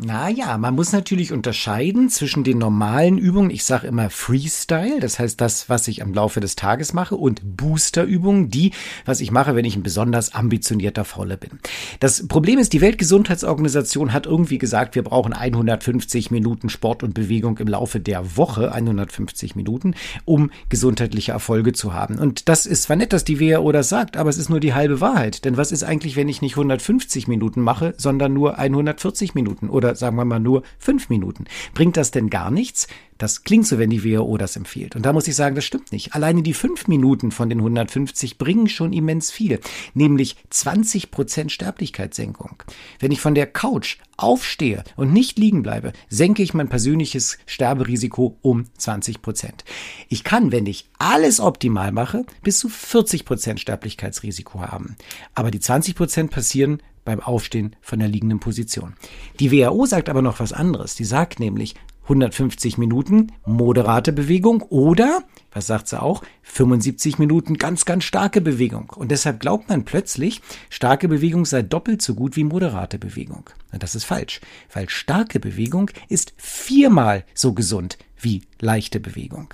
Naja, 0.00 0.56
man 0.58 0.76
muss 0.76 0.92
natürlich 0.92 1.32
unterscheiden 1.32 2.08
zwischen 2.08 2.44
den 2.44 2.58
normalen 2.58 3.18
Übungen, 3.18 3.50
ich 3.50 3.64
sage 3.64 3.88
immer 3.88 4.10
Freestyle, 4.10 5.00
das 5.00 5.18
heißt 5.18 5.40
das, 5.40 5.68
was 5.68 5.88
ich 5.88 6.02
am 6.02 6.14
Laufe 6.14 6.38
des 6.38 6.54
Tages 6.54 6.92
mache, 6.92 7.16
und 7.16 7.40
Boosterübungen, 7.56 8.48
die, 8.48 8.70
was 9.04 9.20
ich 9.20 9.32
mache, 9.32 9.56
wenn 9.56 9.64
ich 9.64 9.74
ein 9.74 9.82
besonders 9.82 10.34
ambitionierter 10.34 11.04
Fauler 11.04 11.36
bin. 11.36 11.58
Das 11.98 12.28
Problem 12.28 12.60
ist, 12.60 12.74
die 12.74 12.80
Weltgesundheitsorganisation 12.80 14.12
hat 14.12 14.26
irgendwie 14.26 14.58
gesagt, 14.58 14.94
wir 14.94 15.02
brauchen 15.02 15.32
150 15.32 16.30
Minuten 16.30 16.68
Sport 16.68 17.02
und 17.02 17.14
Bewegung 17.14 17.58
im 17.58 17.66
Laufe 17.66 17.98
der 17.98 18.36
Woche, 18.36 18.70
150 18.70 19.56
Minuten, 19.56 19.96
um 20.24 20.52
gesundheitliche 20.68 21.32
Erfolge 21.32 21.72
zu 21.72 21.92
haben. 21.92 22.20
Und 22.20 22.48
das 22.48 22.66
ist 22.66 22.84
zwar 22.84 22.94
nett, 22.94 23.12
dass 23.12 23.24
die 23.24 23.40
WHO 23.40 23.72
das 23.72 23.88
sagt, 23.88 24.16
aber 24.16 24.30
es 24.30 24.38
ist 24.38 24.48
nur 24.48 24.60
die 24.60 24.74
halbe 24.74 25.00
Wahrheit. 25.00 25.44
Denn 25.44 25.56
was 25.56 25.72
ist 25.72 25.82
eigentlich, 25.82 26.14
wenn 26.14 26.28
ich 26.28 26.40
nicht 26.40 26.52
150 26.52 27.26
Minuten 27.26 27.62
mache, 27.62 27.94
sondern 27.96 28.32
nur 28.32 28.60
140 28.60 29.34
Minuten 29.34 29.68
oder 29.68 29.87
oder 29.88 29.96
sagen 29.96 30.16
wir 30.16 30.24
mal 30.24 30.40
nur 30.40 30.62
fünf 30.78 31.08
Minuten. 31.08 31.44
Bringt 31.74 31.96
das 31.96 32.10
denn 32.10 32.30
gar 32.30 32.50
nichts? 32.50 32.88
Das 33.16 33.42
klingt 33.42 33.66
so, 33.66 33.78
wenn 33.78 33.90
die 33.90 34.04
WHO 34.04 34.36
das 34.36 34.54
empfiehlt. 34.54 34.94
Und 34.94 35.04
da 35.04 35.12
muss 35.12 35.26
ich 35.26 35.34
sagen, 35.34 35.56
das 35.56 35.64
stimmt 35.64 35.90
nicht. 35.90 36.14
Alleine 36.14 36.42
die 36.42 36.54
fünf 36.54 36.86
Minuten 36.86 37.32
von 37.32 37.48
den 37.48 37.58
150 37.58 38.38
bringen 38.38 38.68
schon 38.68 38.92
immens 38.92 39.32
viel, 39.32 39.58
nämlich 39.92 40.36
20 40.50 41.10
Prozent 41.10 41.50
Sterblichkeitssenkung. 41.50 42.62
Wenn 43.00 43.10
ich 43.10 43.20
von 43.20 43.34
der 43.34 43.46
Couch 43.46 43.96
aufstehe 44.16 44.84
und 44.94 45.12
nicht 45.12 45.36
liegen 45.36 45.64
bleibe, 45.64 45.92
senke 46.08 46.44
ich 46.44 46.54
mein 46.54 46.68
persönliches 46.68 47.38
Sterberisiko 47.46 48.36
um 48.40 48.66
20 48.78 49.20
Prozent. 49.20 49.64
Ich 50.08 50.22
kann, 50.22 50.52
wenn 50.52 50.66
ich 50.66 50.88
alles 50.98 51.40
optimal 51.40 51.90
mache, 51.90 52.24
bis 52.44 52.58
zu 52.60 52.68
40 52.68 53.24
Prozent 53.24 53.58
Sterblichkeitsrisiko 53.58 54.60
haben. 54.60 54.96
Aber 55.34 55.50
die 55.50 55.60
20 55.60 55.96
Prozent 55.96 56.30
passieren 56.30 56.82
beim 57.08 57.20
Aufstehen 57.20 57.74
von 57.80 58.00
der 58.00 58.08
liegenden 58.08 58.38
Position. 58.38 58.92
Die 59.40 59.50
WHO 59.50 59.86
sagt 59.86 60.10
aber 60.10 60.20
noch 60.20 60.40
was 60.40 60.52
anderes. 60.52 60.94
Die 60.94 61.06
sagt 61.06 61.40
nämlich 61.40 61.74
150 62.02 62.76
Minuten 62.76 63.32
moderate 63.46 64.12
Bewegung 64.12 64.60
oder, 64.60 65.22
was 65.50 65.66
sagt 65.66 65.88
sie 65.88 66.02
auch, 66.02 66.22
75 66.42 67.18
Minuten 67.18 67.56
ganz, 67.56 67.86
ganz 67.86 68.04
starke 68.04 68.42
Bewegung. 68.42 68.92
Und 68.94 69.10
deshalb 69.10 69.40
glaubt 69.40 69.70
man 69.70 69.86
plötzlich, 69.86 70.42
starke 70.68 71.08
Bewegung 71.08 71.46
sei 71.46 71.62
doppelt 71.62 72.02
so 72.02 72.14
gut 72.14 72.36
wie 72.36 72.44
moderate 72.44 72.98
Bewegung. 72.98 73.48
Und 73.72 73.82
das 73.82 73.94
ist 73.94 74.04
falsch, 74.04 74.42
weil 74.70 74.90
starke 74.90 75.40
Bewegung 75.40 75.90
ist 76.10 76.34
viermal 76.36 77.24
so 77.32 77.54
gesund 77.54 77.96
wie 78.20 78.42
leichte 78.60 79.00
Bewegung. 79.00 79.52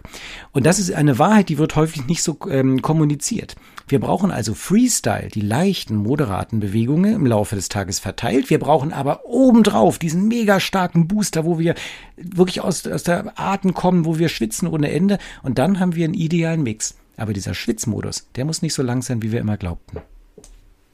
Und 0.52 0.66
das 0.66 0.78
ist 0.78 0.92
eine 0.92 1.18
Wahrheit, 1.18 1.48
die 1.48 1.58
wird 1.58 1.76
häufig 1.76 2.06
nicht 2.06 2.22
so 2.22 2.38
ähm, 2.50 2.82
kommuniziert. 2.82 3.56
Wir 3.86 4.00
brauchen 4.00 4.30
also 4.30 4.54
Freestyle, 4.54 5.28
die 5.28 5.42
leichten, 5.42 5.96
moderaten 5.96 6.60
Bewegungen 6.60 7.14
im 7.14 7.26
Laufe 7.26 7.54
des 7.54 7.68
Tages 7.68 7.98
verteilt. 7.98 8.48
Wir 8.48 8.58
brauchen 8.58 8.92
aber 8.92 9.26
obendrauf 9.26 9.98
diesen 9.98 10.26
mega 10.28 10.58
starken 10.58 11.06
Booster, 11.06 11.44
wo 11.44 11.58
wir 11.58 11.74
wirklich 12.16 12.62
aus, 12.62 12.86
aus 12.86 13.02
der 13.02 13.38
Atem 13.38 13.74
kommen, 13.74 14.06
wo 14.06 14.18
wir 14.18 14.28
schwitzen 14.28 14.68
ohne 14.68 14.90
Ende. 14.90 15.18
Und 15.42 15.58
dann 15.58 15.80
haben 15.80 15.94
wir 15.94 16.04
einen 16.04 16.14
idealen 16.14 16.62
Mix. 16.62 16.94
Aber 17.16 17.32
dieser 17.32 17.54
Schwitzmodus, 17.54 18.26
der 18.36 18.44
muss 18.44 18.62
nicht 18.62 18.74
so 18.74 18.82
lang 18.82 19.02
sein, 19.02 19.22
wie 19.22 19.32
wir 19.32 19.40
immer 19.40 19.56
glaubten. 19.56 19.98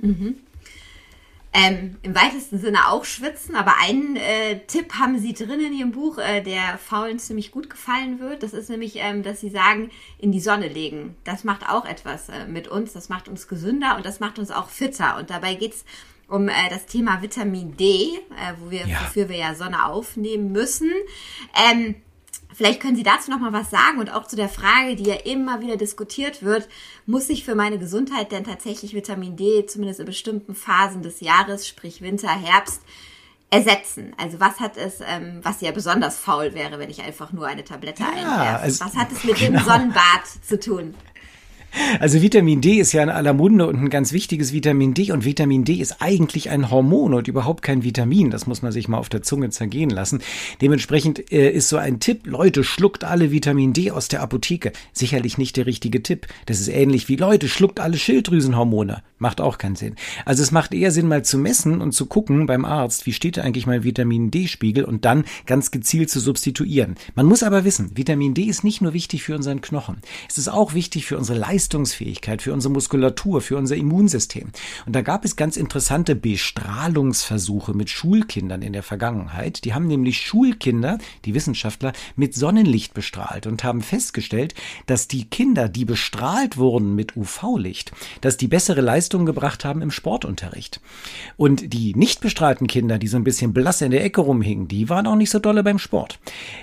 Mhm. 0.01 0.35
Ähm, 1.53 1.97
Im 2.03 2.15
weitesten 2.15 2.61
Sinne 2.61 2.89
auch 2.89 3.05
schwitzen, 3.05 3.57
aber 3.57 3.75
einen 3.81 4.15
äh, 4.15 4.61
Tipp 4.67 4.95
haben 4.95 5.19
Sie 5.19 5.33
drin 5.33 5.59
in 5.59 5.73
Ihrem 5.73 5.91
Buch, 5.91 6.19
äh, 6.19 6.43
der 6.43 6.79
Faulen 6.79 7.19
ziemlich 7.19 7.51
gut 7.51 7.69
gefallen 7.69 8.21
wird. 8.21 8.45
Das 8.45 8.53
ist 8.53 8.71
nämlich, 8.71 8.97
ähm, 8.97 9.25
dass 9.25 9.41
Sie 9.41 9.51
sagen, 9.51 9.91
in 10.19 10.31
die 10.31 10.41
Sonne 10.41 10.69
legen. 10.69 11.17
Das 11.25 11.43
macht 11.43 11.69
auch 11.69 11.87
etwas 11.87 12.29
äh, 12.29 12.47
mit 12.47 12.69
uns, 12.69 12.93
das 12.93 13.09
macht 13.09 13.29
uns 13.29 13.49
gesünder 13.49 13.97
und 13.97 14.07
das 14.07 14.21
macht 14.21 14.39
uns 14.39 14.53
auch 14.53 14.69
fitter. 14.69 15.17
Und 15.19 15.31
dabei 15.31 15.55
geht's 15.55 15.85
um 16.29 16.49
äh, 16.49 16.53
das 16.71 16.87
Thema 16.87 17.21
Vitamin 17.21 17.77
D, 17.77 17.85
äh, 17.85 18.53
wo 18.61 18.71
wir, 18.71 18.87
ja. 18.87 19.01
wofür 19.01 19.29
wir 19.29 19.37
ja 19.37 19.55
Sonne 19.57 19.87
aufnehmen 19.87 20.53
müssen. 20.53 20.91
Ähm, 21.69 21.97
Vielleicht 22.61 22.81
können 22.81 22.97
Sie 22.97 23.03
dazu 23.03 23.31
noch 23.31 23.39
mal 23.39 23.55
was 23.55 23.71
sagen 23.71 24.01
und 24.01 24.13
auch 24.13 24.27
zu 24.27 24.37
der 24.37 24.51
Frage, 24.51 24.95
die 24.95 25.05
ja 25.05 25.15
immer 25.15 25.63
wieder 25.63 25.79
diskutiert 25.79 26.43
wird, 26.43 26.69
muss 27.07 27.31
ich 27.31 27.43
für 27.43 27.55
meine 27.55 27.79
Gesundheit 27.79 28.33
denn 28.33 28.45
tatsächlich 28.45 28.93
Vitamin 28.93 29.35
D, 29.35 29.65
zumindest 29.65 30.01
in 30.01 30.05
bestimmten 30.05 30.55
Phasen 30.55 31.01
des 31.01 31.21
Jahres, 31.21 31.67
sprich 31.67 32.03
Winter, 32.03 32.29
Herbst, 32.29 32.83
ersetzen? 33.49 34.13
Also 34.19 34.41
was 34.41 34.61
hat 34.61 34.77
es, 34.77 35.01
ähm, 35.01 35.41
was 35.43 35.63
ja 35.63 35.71
besonders 35.71 36.19
faul 36.19 36.53
wäre, 36.53 36.79
wenn 36.79 36.91
ich 36.91 37.01
einfach 37.01 37.33
nur 37.33 37.47
eine 37.47 37.65
Tablette 37.65 38.03
ja, 38.03 38.11
einwerfe? 38.11 38.63
Also, 38.65 38.85
was 38.85 38.95
hat 38.95 39.11
es 39.11 39.25
mit 39.25 39.37
genau. 39.39 39.59
dem 39.59 39.65
Sonnenbad 39.65 40.27
zu 40.47 40.61
tun? 40.61 40.95
Also 42.01 42.23
Vitamin 42.23 42.61
D 42.61 42.75
ist 42.75 42.93
ja 42.93 43.03
in 43.03 43.09
aller 43.09 43.33
Munde 43.33 43.67
und 43.67 43.77
ein 43.77 43.91
ganz 43.91 44.13
wichtiges 44.13 44.53
Vitamin 44.53 44.95
D. 44.95 45.13
Und 45.13 45.25
Vitamin 45.25 45.65
D 45.65 45.75
ist 45.75 46.01
eigentlich 46.01 46.51
ein 46.51 46.71
Hormon 46.71 47.15
und 47.15 47.29
überhaupt 47.29 47.63
kein 47.63 47.83
Vitamin. 47.83 48.31
Das 48.31 48.47
muss 48.47 48.63
man 48.63 48.73
sich 48.73 48.89
mal 48.89 48.99
auf 48.99 49.09
der 49.09 49.23
Zunge 49.23 49.51
zergehen 49.51 49.91
lassen. 49.91 50.21
Dementsprechend 50.61 51.33
äh, 51.33 51.51
ist 51.51 51.69
so 51.69 51.77
ein 51.77 52.01
Tipp, 52.01 52.27
Leute, 52.27 52.65
schluckt 52.65 53.05
alle 53.05 53.31
Vitamin 53.31 53.73
D 53.73 53.91
aus 53.91 54.09
der 54.09 54.23
Apotheke. 54.23 54.73
Sicherlich 54.93 55.39
nicht 55.39 55.57
der 55.57 55.67
richtige 55.67 56.03
Tipp. 56.03 56.27
Das 56.47 56.61
ist 56.61 56.69
ähnlich 56.69 57.09
wie 57.09 57.17
Leute, 57.17 57.49
schluckt 57.49 57.81
alle 57.81 57.99
Schilddrüsenhormone. 57.99 59.03
Macht 59.19 59.41
auch 59.41 59.59
keinen 59.59 59.77
Sinn. 59.77 59.97
Also 60.25 60.43
es 60.43 60.51
macht 60.51 60.73
eher 60.73 60.91
Sinn, 60.91 61.07
mal 61.07 61.25
zu 61.25 61.37
messen 61.37 61.83
und 61.83 61.93
zu 61.93 62.07
gucken 62.07 62.47
beim 62.47 62.65
Arzt, 62.65 63.05
wie 63.05 63.13
steht 63.13 63.39
eigentlich 63.39 63.67
mein 63.67 63.85
Vitamin 63.85 64.31
D-Spiegel 64.31 64.85
und 64.85 65.05
dann 65.05 65.25
ganz 65.45 65.71
gezielt 65.71 66.09
zu 66.09 66.21
substituieren. 66.21 66.95
Man 67.15 67.27
muss 67.27 67.43
aber 67.43 67.65
wissen, 67.65 67.91
Vitamin 67.95 68.33
D 68.33 68.45
ist 68.45 68.65
nicht 68.65 68.81
nur 68.81 68.95
wichtig 68.95 69.23
für 69.23 69.35
unseren 69.35 69.61
Knochen. 69.61 69.99
Es 70.29 70.39
ist 70.39 70.49
auch 70.49 70.73
wichtig 70.73 71.05
für 71.05 71.19
unsere 71.19 71.39
Leistung 71.39 71.60
Leistungsfähigkeit, 71.61 72.41
für 72.41 72.55
unsere 72.55 72.73
Muskulatur, 72.73 73.43
für 73.43 73.59
unser 73.59 73.77
Immunsystem. 73.77 74.51
Und 74.87 74.97
da 74.97 75.03
gab 75.03 75.27
es 75.27 75.37
ganz 75.37 75.59
interessante 75.59 76.17
Bestrahlungsversuche 76.17 77.75
mit 77.75 77.91
Schulkindern 77.91 78.63
in 78.63 78.73
der 78.73 78.83
Vergangenheit. 78.83 79.67
Die 79.67 79.75
haben 79.75 79.87
nämlich 79.87 80.23
Schulkinder, 80.23 80.97
die 81.27 81.35
Wissenschaftler, 81.35 81.93
mit 82.17 82.35
Sonnenlicht 82.35 82.95
bestrahlt 82.95 83.47
und 83.47 83.63
haben 83.63 83.83
festgestellt, 83.83 84.55
dass 84.87 85.07
die 85.07 85.27
Kinder, 85.27 85.69
die 85.69 85.85
bestrahlt 85.85 86.57
wurden 86.57 86.95
mit 86.95 87.15
UV-Licht, 87.15 87.93
dass 88.23 88.39
die 88.39 88.49
bessere 88.49 88.81
Leistungen 88.81 89.27
gebracht 89.27 89.63
haben 89.67 89.83
im 89.83 89.91
Sportunterricht. 89.91 90.81
Und 91.37 91.75
die 91.75 91.95
nicht 91.95 92.23
bestrahlten 92.23 92.69
Kinder, 92.69 92.99
die 92.99 93.09
so 93.09 93.19
ein 93.19 93.25
bisschen 93.25 93.53
blass 93.53 93.83
in 93.83 93.91
der 93.91 94.03
Ecke 94.03 94.23
rumhingen, 94.23 94.67
die 94.67 94.89
waren 94.89 95.07
auch 95.07 95.17
nicht 95.17 95.31
so 95.31 95.39
dolle 95.39 95.63
beim 95.63 95.79
Sport. 95.79 96.21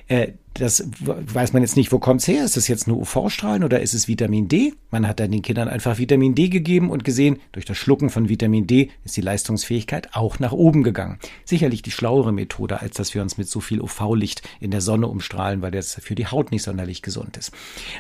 Äh, 0.08 0.30
das 0.60 0.88
weiß 1.00 1.54
man 1.54 1.62
jetzt 1.62 1.78
nicht, 1.78 1.92
wo 1.92 2.00
kommt's 2.00 2.28
her? 2.28 2.44
Ist 2.44 2.58
das 2.58 2.68
jetzt 2.68 2.88
nur 2.88 2.98
UV-Strahlen 2.98 3.64
oder 3.64 3.82
ist 3.82 3.94
es 3.94 4.08
Vitamin 4.08 4.48
D? 4.48 4.74
Man 4.92 5.08
hat 5.08 5.20
dann 5.20 5.32
den 5.32 5.42
Kindern 5.42 5.68
einfach 5.68 5.98
Vitamin 5.98 6.36
D 6.36 6.50
gegeben 6.50 6.90
und 6.90 7.04
gesehen, 7.04 7.40
durch 7.52 7.66
das 7.66 7.78
Schlucken 7.78 8.10
von 8.10 8.30
Vitamin 8.30 8.68
D 8.68 8.90
ist 9.04 9.18
die 9.18 9.22
Leistungsfähigkeit 9.22 10.10
auch 10.14 10.40
nach 10.40 10.52
oben 10.52 10.84
gegangen. 10.84 11.20
Sicherlich 11.46 11.82
die 11.82 11.92
schlauere 11.92 12.32
Methode, 12.32 12.82
als 12.82 12.96
dass 12.96 13.14
wir 13.14 13.22
uns 13.22 13.38
mit 13.38 13.50
so 13.50 13.60
viel 13.60 13.82
UV-Licht 13.82 14.42
in 14.60 14.72
der 14.72 14.82
Sonne 14.82 15.08
umstrahlen, 15.08 15.62
weil 15.62 15.72
das 15.72 15.96
für 15.96 16.16
die 16.16 16.28
Haut 16.28 16.52
nicht 16.52 16.64
sonderlich 16.64 17.02
gesund 17.02 17.38
ist. 17.38 17.52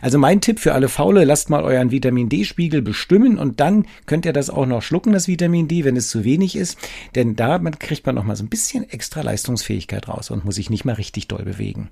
Also 0.01 0.17
mein 0.17 0.41
Tipp 0.41 0.59
für 0.59 0.73
alle 0.73 0.89
Faule, 0.89 1.25
lasst 1.25 1.49
mal 1.49 1.63
euren 1.63 1.91
Vitamin 1.91 2.29
D-Spiegel 2.29 2.81
bestimmen 2.81 3.37
und 3.37 3.59
dann 3.59 3.85
könnt 4.05 4.25
ihr 4.25 4.33
das 4.33 4.49
auch 4.49 4.65
noch 4.65 4.81
schlucken, 4.81 5.13
das 5.13 5.27
Vitamin 5.27 5.67
D, 5.67 5.83
wenn 5.83 5.95
es 5.95 6.09
zu 6.09 6.23
wenig 6.23 6.55
ist, 6.55 6.77
denn 7.15 7.35
da 7.35 7.59
kriegt 7.59 8.05
man 8.05 8.15
noch 8.15 8.23
mal 8.23 8.35
so 8.35 8.43
ein 8.43 8.49
bisschen 8.49 8.89
extra 8.89 9.21
Leistungsfähigkeit 9.21 10.07
raus 10.07 10.31
und 10.31 10.45
muss 10.45 10.55
sich 10.55 10.69
nicht 10.69 10.85
mal 10.85 10.93
richtig 10.93 11.27
doll 11.27 11.43
bewegen. 11.43 11.89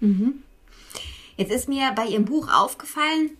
Mhm. 0.00 0.42
Jetzt 1.36 1.52
ist 1.52 1.68
mir 1.68 1.92
bei 1.94 2.06
Ihrem 2.06 2.24
Buch 2.24 2.48
aufgefallen, 2.52 3.30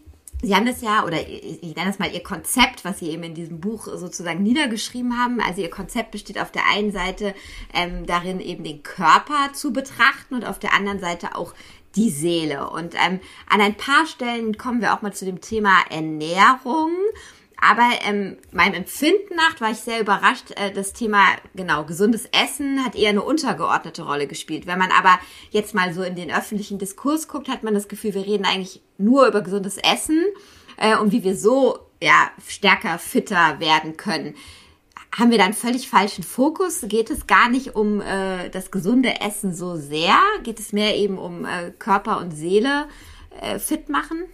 Sie 0.43 0.55
haben 0.55 0.67
das 0.67 0.83
ja, 0.83 1.05
oder 1.05 1.19
ich 1.27 1.75
nenne 1.75 1.87
das 1.87 1.99
mal 1.99 2.13
Ihr 2.13 2.23
Konzept, 2.23 2.85
was 2.85 2.99
Sie 2.99 3.09
eben 3.09 3.23
in 3.23 3.35
diesem 3.35 3.59
Buch 3.59 3.87
sozusagen 3.87 4.43
niedergeschrieben 4.43 5.19
haben. 5.19 5.41
Also 5.41 5.63
Ihr 5.63 5.71
Konzept 5.71 6.11
besteht 6.11 6.39
auf 6.39 6.53
der 6.53 6.67
einen 6.71 6.93
Seite 6.93 7.35
ähm, 7.73 8.05
darin, 8.05 8.41
eben 8.41 8.63
den 8.63 8.83
Körper 8.83 9.55
zu 9.55 9.73
betrachten 9.73 10.35
und 10.35 10.45
auf 10.45 10.59
der 10.59 10.75
anderen 10.75 11.01
Seite 11.01 11.37
auch 11.37 11.55
die 11.95 12.11
Seele. 12.11 12.69
Und 12.69 12.95
ähm, 12.95 13.21
an 13.49 13.63
ein 13.63 13.77
paar 13.77 14.07
Stellen 14.07 14.59
kommen 14.59 14.83
wir 14.83 14.93
auch 14.93 15.01
mal 15.01 15.15
zu 15.15 15.25
dem 15.25 15.41
Thema 15.41 15.79
Ernährung. 15.89 16.93
Aber 17.61 17.91
ähm, 18.07 18.37
meinem 18.53 18.75
Empfinden 18.75 19.35
nach 19.35 19.61
war 19.61 19.71
ich 19.71 19.79
sehr 19.79 20.01
überrascht. 20.01 20.53
Äh, 20.57 20.73
das 20.73 20.93
Thema, 20.93 21.25
genau, 21.55 21.85
gesundes 21.85 22.27
Essen 22.27 22.85
hat 22.85 22.95
eher 22.95 23.11
eine 23.11 23.23
untergeordnete 23.23 24.03
Rolle 24.03 24.27
gespielt. 24.27 24.67
Wenn 24.67 24.79
man 24.79 24.91
aber 24.91 25.19
jetzt 25.51 25.75
mal 25.75 25.93
so 25.95 26.03
in 26.03 26.17
den 26.17 26.31
öffentlichen 26.31 26.79
Diskurs 26.79 27.29
guckt, 27.29 27.49
hat 27.49 27.63
man 27.63 27.75
das 27.75 27.89
Gefühl, 27.89 28.15
wir 28.15 28.27
reden 28.27 28.45
eigentlich 28.45 28.83
nur 28.99 29.27
über 29.27 29.41
gesundes 29.41 29.79
Essen 29.79 30.23
äh, 30.77 30.97
und 30.97 31.13
wie 31.13 31.25
wir 31.25 31.37
so 31.37 31.79
ja, 32.03 32.31
stärker, 32.47 32.99
fitter 32.99 33.59
werden 33.59 33.97
können. 33.97 34.35
Haben 35.17 35.31
wir 35.31 35.39
da 35.39 35.45
einen 35.45 35.55
völlig 35.55 35.89
falschen 35.89 36.25
Fokus? 36.25 36.85
Geht 36.87 37.11
es 37.11 37.27
gar 37.27 37.49
nicht 37.49 37.75
um 37.75 38.03
äh, 38.03 38.51
das 38.51 38.71
gesunde 38.71 39.21
Essen 39.23 39.55
so 39.55 39.77
sehr? 39.77 40.19
Geht 40.43 40.61
es 40.61 40.73
mehr 40.73 40.97
eben 40.97 41.17
um 41.17 41.47
äh, 41.47 41.71
Körper 41.79 42.19
und 42.19 42.33
Seele 42.33 42.87
äh, 43.41 43.59
fit 43.59 43.89
machen? 43.89 44.25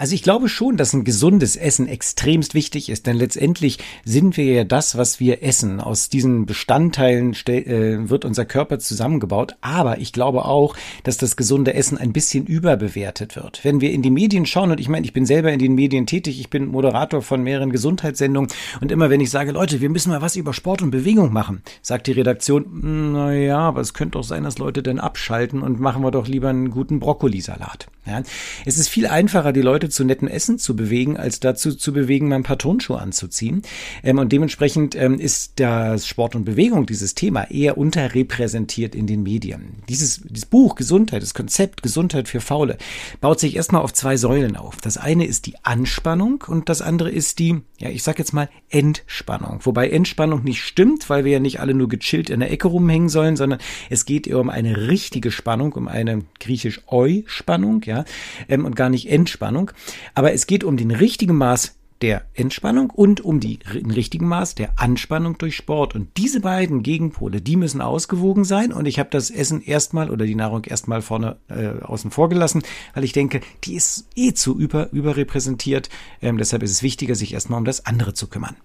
Also 0.00 0.14
ich 0.14 0.22
glaube 0.22 0.48
schon, 0.48 0.78
dass 0.78 0.94
ein 0.94 1.04
gesundes 1.04 1.56
Essen 1.56 1.86
extremst 1.86 2.54
wichtig 2.54 2.88
ist, 2.88 3.06
denn 3.06 3.18
letztendlich 3.18 3.76
sind 4.02 4.38
wir 4.38 4.46
ja 4.46 4.64
das, 4.64 4.96
was 4.96 5.20
wir 5.20 5.42
essen. 5.42 5.78
Aus 5.78 6.08
diesen 6.08 6.46
Bestandteilen 6.46 7.34
äh, 7.46 8.08
wird 8.08 8.24
unser 8.24 8.46
Körper 8.46 8.78
zusammengebaut. 8.78 9.56
Aber 9.60 9.98
ich 9.98 10.14
glaube 10.14 10.46
auch, 10.46 10.74
dass 11.02 11.18
das 11.18 11.36
gesunde 11.36 11.74
Essen 11.74 11.98
ein 11.98 12.14
bisschen 12.14 12.46
überbewertet 12.46 13.36
wird. 13.36 13.62
Wenn 13.62 13.82
wir 13.82 13.92
in 13.92 14.00
die 14.00 14.10
Medien 14.10 14.46
schauen, 14.46 14.70
und 14.70 14.80
ich 14.80 14.88
meine, 14.88 15.04
ich 15.04 15.12
bin 15.12 15.26
selber 15.26 15.52
in 15.52 15.58
den 15.58 15.74
Medien 15.74 16.06
tätig, 16.06 16.40
ich 16.40 16.48
bin 16.48 16.68
Moderator 16.68 17.20
von 17.20 17.42
mehreren 17.42 17.70
Gesundheitssendungen 17.70 18.48
und 18.80 18.90
immer 18.90 19.10
wenn 19.10 19.20
ich 19.20 19.28
sage, 19.28 19.52
Leute, 19.52 19.82
wir 19.82 19.90
müssen 19.90 20.12
mal 20.12 20.22
was 20.22 20.34
über 20.34 20.54
Sport 20.54 20.80
und 20.80 20.92
Bewegung 20.92 21.30
machen, 21.30 21.60
sagt 21.82 22.06
die 22.06 22.12
Redaktion, 22.12 23.12
naja, 23.12 23.58
aber 23.58 23.82
es 23.82 23.92
könnte 23.92 24.12
doch 24.12 24.24
sein, 24.24 24.44
dass 24.44 24.56
Leute 24.56 24.82
dann 24.82 24.98
abschalten 24.98 25.60
und 25.60 25.78
machen 25.78 26.02
wir 26.02 26.10
doch 26.10 26.26
lieber 26.26 26.48
einen 26.48 26.70
guten 26.70 27.00
Brokkolisalat. 27.00 27.88
Ja? 28.06 28.22
Es 28.64 28.78
ist 28.78 28.88
viel 28.88 29.06
einfacher, 29.06 29.52
die 29.52 29.60
Leute 29.60 29.89
zu 29.90 30.04
nettem 30.04 30.28
Essen 30.28 30.58
zu 30.58 30.76
bewegen, 30.76 31.16
als 31.16 31.40
dazu 31.40 31.74
zu 31.74 31.92
bewegen, 31.92 32.28
mal 32.28 32.36
ein 32.36 32.42
paar 32.42 32.58
Turnschuhe 32.58 32.98
anzuziehen. 32.98 33.62
Ähm, 34.02 34.18
und 34.18 34.32
dementsprechend 34.32 34.94
ähm, 34.96 35.18
ist 35.18 35.60
das 35.60 36.06
Sport 36.06 36.34
und 36.34 36.44
Bewegung, 36.44 36.86
dieses 36.86 37.14
Thema, 37.14 37.50
eher 37.50 37.78
unterrepräsentiert 37.78 38.94
in 38.94 39.06
den 39.06 39.22
Medien. 39.22 39.82
Dieses, 39.88 40.20
dieses 40.24 40.46
Buch 40.46 40.74
Gesundheit, 40.74 41.22
das 41.22 41.34
Konzept 41.34 41.82
Gesundheit 41.82 42.28
für 42.28 42.40
Faule, 42.40 42.78
baut 43.20 43.40
sich 43.40 43.56
erstmal 43.56 43.82
auf 43.82 43.92
zwei 43.92 44.16
Säulen 44.16 44.56
auf. 44.56 44.76
Das 44.80 44.96
eine 44.96 45.26
ist 45.26 45.46
die 45.46 45.54
Anspannung 45.62 46.44
und 46.46 46.68
das 46.68 46.82
andere 46.82 47.10
ist 47.10 47.38
die, 47.38 47.60
ja, 47.78 47.90
ich 47.90 48.02
sag 48.02 48.18
jetzt 48.18 48.32
mal 48.32 48.48
Entspannung. 48.68 49.60
Wobei 49.62 49.90
Entspannung 49.90 50.44
nicht 50.44 50.62
stimmt, 50.62 51.10
weil 51.10 51.24
wir 51.24 51.32
ja 51.32 51.40
nicht 51.40 51.60
alle 51.60 51.74
nur 51.74 51.88
gechillt 51.88 52.30
in 52.30 52.40
der 52.40 52.50
Ecke 52.50 52.68
rumhängen 52.68 53.08
sollen, 53.08 53.36
sondern 53.36 53.60
es 53.88 54.04
geht 54.04 54.26
eher 54.26 54.38
um 54.38 54.50
eine 54.50 54.88
richtige 54.88 55.30
Spannung, 55.30 55.72
um 55.72 55.88
eine 55.88 56.22
griechisch 56.38 56.82
Eu-Spannung, 56.90 57.82
ja, 57.84 58.04
ähm, 58.48 58.64
und 58.64 58.76
gar 58.76 58.88
nicht 58.88 59.10
Entspannung. 59.10 59.70
Aber 60.14 60.32
es 60.32 60.46
geht 60.46 60.64
um 60.64 60.76
den 60.76 60.90
richtigen 60.90 61.36
Maß 61.36 61.76
der 62.00 62.24
Entspannung 62.32 62.90
und 62.90 63.20
um 63.20 63.40
den 63.40 63.58
richtigen 63.90 64.26
Maß 64.26 64.54
der 64.54 64.78
Anspannung 64.80 65.36
durch 65.36 65.56
Sport. 65.56 65.94
Und 65.94 66.16
diese 66.16 66.40
beiden 66.40 66.82
Gegenpole, 66.82 67.40
die 67.40 67.56
müssen 67.56 67.80
ausgewogen 67.80 68.44
sein. 68.44 68.72
Und 68.72 68.86
ich 68.86 68.98
habe 68.98 69.10
das 69.10 69.30
Essen 69.30 69.60
erstmal 69.62 70.10
oder 70.10 70.24
die 70.24 70.34
Nahrung 70.34 70.64
erstmal 70.64 71.02
vorne 71.02 71.36
äh, 71.48 71.82
außen 71.82 72.10
vor 72.10 72.28
gelassen, 72.28 72.62
weil 72.94 73.04
ich 73.04 73.12
denke, 73.12 73.40
die 73.64 73.74
ist 73.74 74.08
eh 74.16 74.32
zu 74.32 74.58
über, 74.58 74.90
überrepräsentiert. 74.92 75.90
Ähm, 76.22 76.38
deshalb 76.38 76.62
ist 76.62 76.70
es 76.70 76.82
wichtiger, 76.82 77.14
sich 77.14 77.34
erstmal 77.34 77.58
um 77.58 77.64
das 77.66 77.84
andere 77.84 78.14
zu 78.14 78.28
kümmern. 78.28 78.56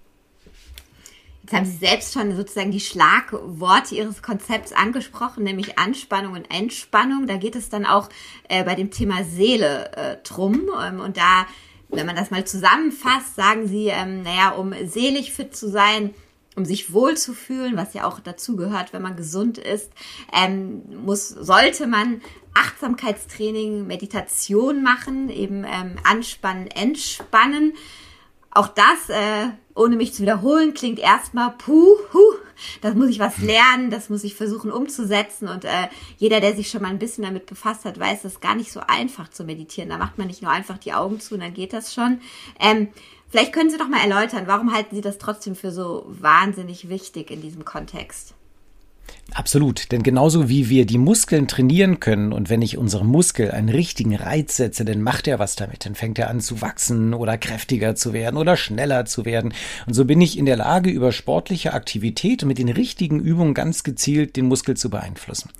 Jetzt 1.46 1.54
haben 1.54 1.64
Sie 1.64 1.76
selbst 1.76 2.12
schon 2.12 2.34
sozusagen 2.34 2.72
die 2.72 2.80
Schlagworte 2.80 3.94
Ihres 3.94 4.20
Konzepts 4.20 4.72
angesprochen, 4.72 5.44
nämlich 5.44 5.78
Anspannung 5.78 6.32
und 6.32 6.50
Entspannung. 6.50 7.28
Da 7.28 7.36
geht 7.36 7.54
es 7.54 7.68
dann 7.68 7.86
auch 7.86 8.08
äh, 8.48 8.64
bei 8.64 8.74
dem 8.74 8.90
Thema 8.90 9.22
Seele 9.22 9.92
äh, 9.96 10.16
drum. 10.24 10.62
Ähm, 10.84 10.98
und 10.98 11.16
da, 11.16 11.46
wenn 11.88 12.04
man 12.04 12.16
das 12.16 12.32
mal 12.32 12.44
zusammenfasst, 12.44 13.36
sagen 13.36 13.68
Sie, 13.68 13.86
ähm, 13.86 14.24
naja, 14.24 14.50
um 14.56 14.74
seelisch 14.86 15.30
fit 15.30 15.54
zu 15.54 15.70
sein, 15.70 16.16
um 16.56 16.64
sich 16.64 16.92
wohl 16.92 17.16
zu 17.16 17.32
fühlen, 17.32 17.76
was 17.76 17.94
ja 17.94 18.08
auch 18.08 18.18
dazu 18.18 18.56
gehört, 18.56 18.92
wenn 18.92 19.02
man 19.02 19.14
gesund 19.14 19.56
ist, 19.56 19.92
ähm, 20.32 20.82
muss, 21.04 21.28
sollte 21.28 21.86
man 21.86 22.22
Achtsamkeitstraining, 22.54 23.86
Meditation 23.86 24.82
machen, 24.82 25.30
eben 25.30 25.62
ähm, 25.62 25.94
anspannen, 26.02 26.66
entspannen. 26.66 27.74
Auch 28.50 28.66
das, 28.66 29.10
äh, 29.10 29.50
ohne 29.76 29.96
mich 29.96 30.14
zu 30.14 30.22
wiederholen, 30.22 30.74
klingt 30.74 30.98
erstmal 30.98 31.50
puh, 31.50 31.96
huh, 32.12 32.34
das 32.80 32.94
muss 32.94 33.10
ich 33.10 33.18
was 33.18 33.38
lernen, 33.38 33.90
das 33.90 34.08
muss 34.08 34.24
ich 34.24 34.34
versuchen 34.34 34.72
umzusetzen. 34.72 35.48
Und 35.48 35.64
äh, 35.64 35.88
jeder, 36.16 36.40
der 36.40 36.56
sich 36.56 36.70
schon 36.70 36.82
mal 36.82 36.88
ein 36.88 36.98
bisschen 36.98 37.24
damit 37.24 37.46
befasst 37.46 37.84
hat, 37.84 38.00
weiß, 38.00 38.20
es 38.20 38.34
ist 38.34 38.40
gar 38.40 38.54
nicht 38.54 38.72
so 38.72 38.80
einfach 38.80 39.28
zu 39.28 39.44
meditieren. 39.44 39.90
Da 39.90 39.98
macht 39.98 40.18
man 40.18 40.26
nicht 40.28 40.42
nur 40.42 40.50
einfach 40.50 40.78
die 40.78 40.94
Augen 40.94 41.20
zu 41.20 41.34
und 41.34 41.40
dann 41.40 41.54
geht 41.54 41.72
das 41.72 41.92
schon. 41.92 42.20
Ähm, 42.58 42.88
vielleicht 43.28 43.52
können 43.52 43.70
Sie 43.70 43.78
doch 43.78 43.88
mal 43.88 44.00
erläutern, 44.00 44.46
warum 44.46 44.72
halten 44.72 44.94
Sie 44.94 45.02
das 45.02 45.18
trotzdem 45.18 45.54
für 45.54 45.70
so 45.70 46.06
wahnsinnig 46.08 46.88
wichtig 46.88 47.30
in 47.30 47.42
diesem 47.42 47.64
Kontext? 47.64 48.35
Absolut, 49.34 49.92
denn 49.92 50.02
genauso 50.02 50.48
wie 50.48 50.70
wir 50.70 50.86
die 50.86 50.96
Muskeln 50.96 51.46
trainieren 51.46 52.00
können 52.00 52.32
und 52.32 52.48
wenn 52.48 52.62
ich 52.62 52.78
unserem 52.78 53.08
Muskel 53.08 53.50
einen 53.50 53.68
richtigen 53.68 54.14
Reiz 54.14 54.56
setze, 54.56 54.84
dann 54.84 55.02
macht 55.02 55.28
er 55.28 55.38
was 55.38 55.56
damit, 55.56 55.84
dann 55.84 55.94
fängt 55.94 56.18
er 56.18 56.30
an 56.30 56.40
zu 56.40 56.62
wachsen 56.62 57.12
oder 57.12 57.36
kräftiger 57.36 57.96
zu 57.96 58.14
werden 58.14 58.38
oder 58.38 58.56
schneller 58.56 59.04
zu 59.04 59.26
werden. 59.26 59.52
Und 59.86 59.92
so 59.92 60.06
bin 60.06 60.22
ich 60.22 60.38
in 60.38 60.46
der 60.46 60.56
Lage, 60.56 60.90
über 60.90 61.12
sportliche 61.12 61.74
Aktivität 61.74 62.44
und 62.44 62.48
mit 62.48 62.56
den 62.58 62.70
richtigen 62.70 63.20
Übungen 63.20 63.52
ganz 63.52 63.82
gezielt 63.82 64.36
den 64.36 64.46
Muskel 64.46 64.74
zu 64.74 64.88
beeinflussen. 64.88 65.50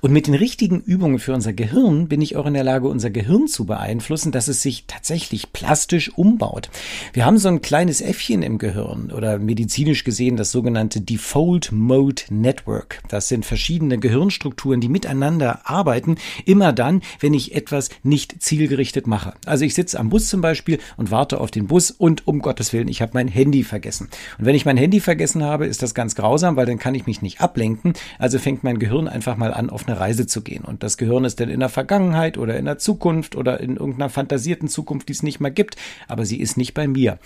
Und 0.00 0.12
mit 0.12 0.26
den 0.26 0.34
richtigen 0.34 0.80
Übungen 0.80 1.18
für 1.18 1.34
unser 1.34 1.52
Gehirn 1.52 2.08
bin 2.08 2.22
ich 2.22 2.36
auch 2.36 2.46
in 2.46 2.54
der 2.54 2.64
Lage, 2.64 2.88
unser 2.88 3.10
Gehirn 3.10 3.46
zu 3.46 3.66
beeinflussen, 3.66 4.32
dass 4.32 4.48
es 4.48 4.62
sich 4.62 4.84
tatsächlich 4.86 5.52
plastisch 5.52 6.16
umbaut. 6.16 6.70
Wir 7.12 7.26
haben 7.26 7.36
so 7.36 7.48
ein 7.48 7.60
kleines 7.60 8.00
Äffchen 8.00 8.42
im 8.42 8.56
Gehirn 8.56 9.10
oder 9.10 9.38
medizinisch 9.38 10.04
gesehen 10.04 10.36
das 10.36 10.50
sogenannte 10.50 11.02
Default 11.02 11.72
Mode 11.72 12.22
Network. 12.30 12.87
Das 13.08 13.28
sind 13.28 13.46
verschiedene 13.46 13.98
Gehirnstrukturen, 13.98 14.80
die 14.80 14.88
miteinander 14.88 15.60
arbeiten, 15.64 16.16
immer 16.44 16.72
dann, 16.72 17.02
wenn 17.20 17.34
ich 17.34 17.54
etwas 17.54 17.90
nicht 18.02 18.42
zielgerichtet 18.42 19.06
mache. 19.06 19.34
Also 19.46 19.64
ich 19.64 19.74
sitze 19.74 19.98
am 19.98 20.10
Bus 20.10 20.28
zum 20.28 20.40
Beispiel 20.40 20.78
und 20.96 21.10
warte 21.10 21.40
auf 21.40 21.50
den 21.50 21.66
Bus 21.66 21.90
und 21.90 22.26
um 22.26 22.40
Gottes 22.40 22.72
Willen, 22.72 22.88
ich 22.88 23.02
habe 23.02 23.12
mein 23.14 23.28
Handy 23.28 23.64
vergessen. 23.64 24.08
Und 24.38 24.44
wenn 24.46 24.54
ich 24.54 24.64
mein 24.64 24.76
Handy 24.76 25.00
vergessen 25.00 25.42
habe, 25.42 25.66
ist 25.66 25.82
das 25.82 25.94
ganz 25.94 26.14
grausam, 26.14 26.56
weil 26.56 26.66
dann 26.66 26.78
kann 26.78 26.94
ich 26.94 27.06
mich 27.06 27.22
nicht 27.22 27.40
ablenken. 27.40 27.92
Also 28.18 28.38
fängt 28.38 28.64
mein 28.64 28.78
Gehirn 28.78 29.08
einfach 29.08 29.36
mal 29.36 29.52
an, 29.52 29.70
auf 29.70 29.86
eine 29.86 29.98
Reise 29.98 30.26
zu 30.26 30.42
gehen. 30.42 30.64
Und 30.64 30.82
das 30.82 30.96
Gehirn 30.96 31.24
ist 31.24 31.40
dann 31.40 31.48
in 31.48 31.60
der 31.60 31.68
Vergangenheit 31.68 32.38
oder 32.38 32.56
in 32.56 32.64
der 32.64 32.78
Zukunft 32.78 33.36
oder 33.36 33.60
in 33.60 33.76
irgendeiner 33.76 34.10
fantasierten 34.10 34.68
Zukunft, 34.68 35.08
die 35.08 35.12
es 35.12 35.22
nicht 35.22 35.40
mehr 35.40 35.50
gibt, 35.50 35.76
aber 36.06 36.24
sie 36.24 36.40
ist 36.40 36.56
nicht 36.56 36.74
bei 36.74 36.86
mir 36.86 37.18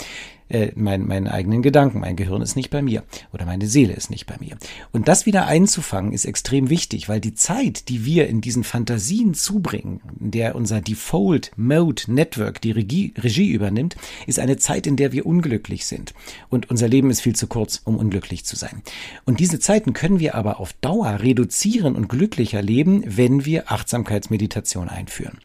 äh, 0.52 0.72
mein, 0.76 1.06
meinen 1.06 1.28
eigenen 1.28 1.62
Gedanken. 1.62 2.00
Mein 2.00 2.16
Gehirn 2.16 2.42
ist 2.42 2.56
nicht 2.56 2.70
bei 2.70 2.82
mir 2.82 3.02
oder 3.32 3.46
meine 3.46 3.66
Seele 3.66 3.94
ist 3.94 4.10
nicht 4.10 4.26
bei 4.26 4.36
mir. 4.38 4.56
Und 4.92 5.08
das 5.08 5.26
wieder 5.26 5.46
einzufangen 5.52 6.14
ist 6.14 6.24
extrem 6.24 6.70
wichtig, 6.70 7.10
weil 7.10 7.20
die 7.20 7.34
Zeit, 7.34 7.90
die 7.90 8.06
wir 8.06 8.26
in 8.26 8.40
diesen 8.40 8.64
Fantasien 8.64 9.34
zubringen, 9.34 10.00
in 10.18 10.30
der 10.30 10.54
unser 10.54 10.80
Default 10.80 11.50
Mode 11.56 12.04
Network 12.06 12.62
die 12.62 12.70
Regie, 12.70 13.12
Regie 13.18 13.50
übernimmt, 13.50 13.96
ist 14.26 14.38
eine 14.38 14.56
Zeit, 14.56 14.86
in 14.86 14.96
der 14.96 15.12
wir 15.12 15.26
unglücklich 15.26 15.84
sind. 15.84 16.14
Und 16.48 16.70
unser 16.70 16.88
Leben 16.88 17.10
ist 17.10 17.20
viel 17.20 17.36
zu 17.36 17.48
kurz, 17.48 17.82
um 17.84 17.98
unglücklich 17.98 18.46
zu 18.46 18.56
sein. 18.56 18.80
Und 19.26 19.40
diese 19.40 19.60
Zeiten 19.60 19.92
können 19.92 20.20
wir 20.20 20.36
aber 20.36 20.58
auf 20.58 20.72
Dauer 20.80 21.20
reduzieren 21.20 21.96
und 21.96 22.08
glücklicher 22.08 22.62
leben, 22.62 23.04
wenn 23.04 23.44
wir 23.44 23.70
Achtsamkeitsmeditation 23.70 24.88
einführen. 24.88 25.36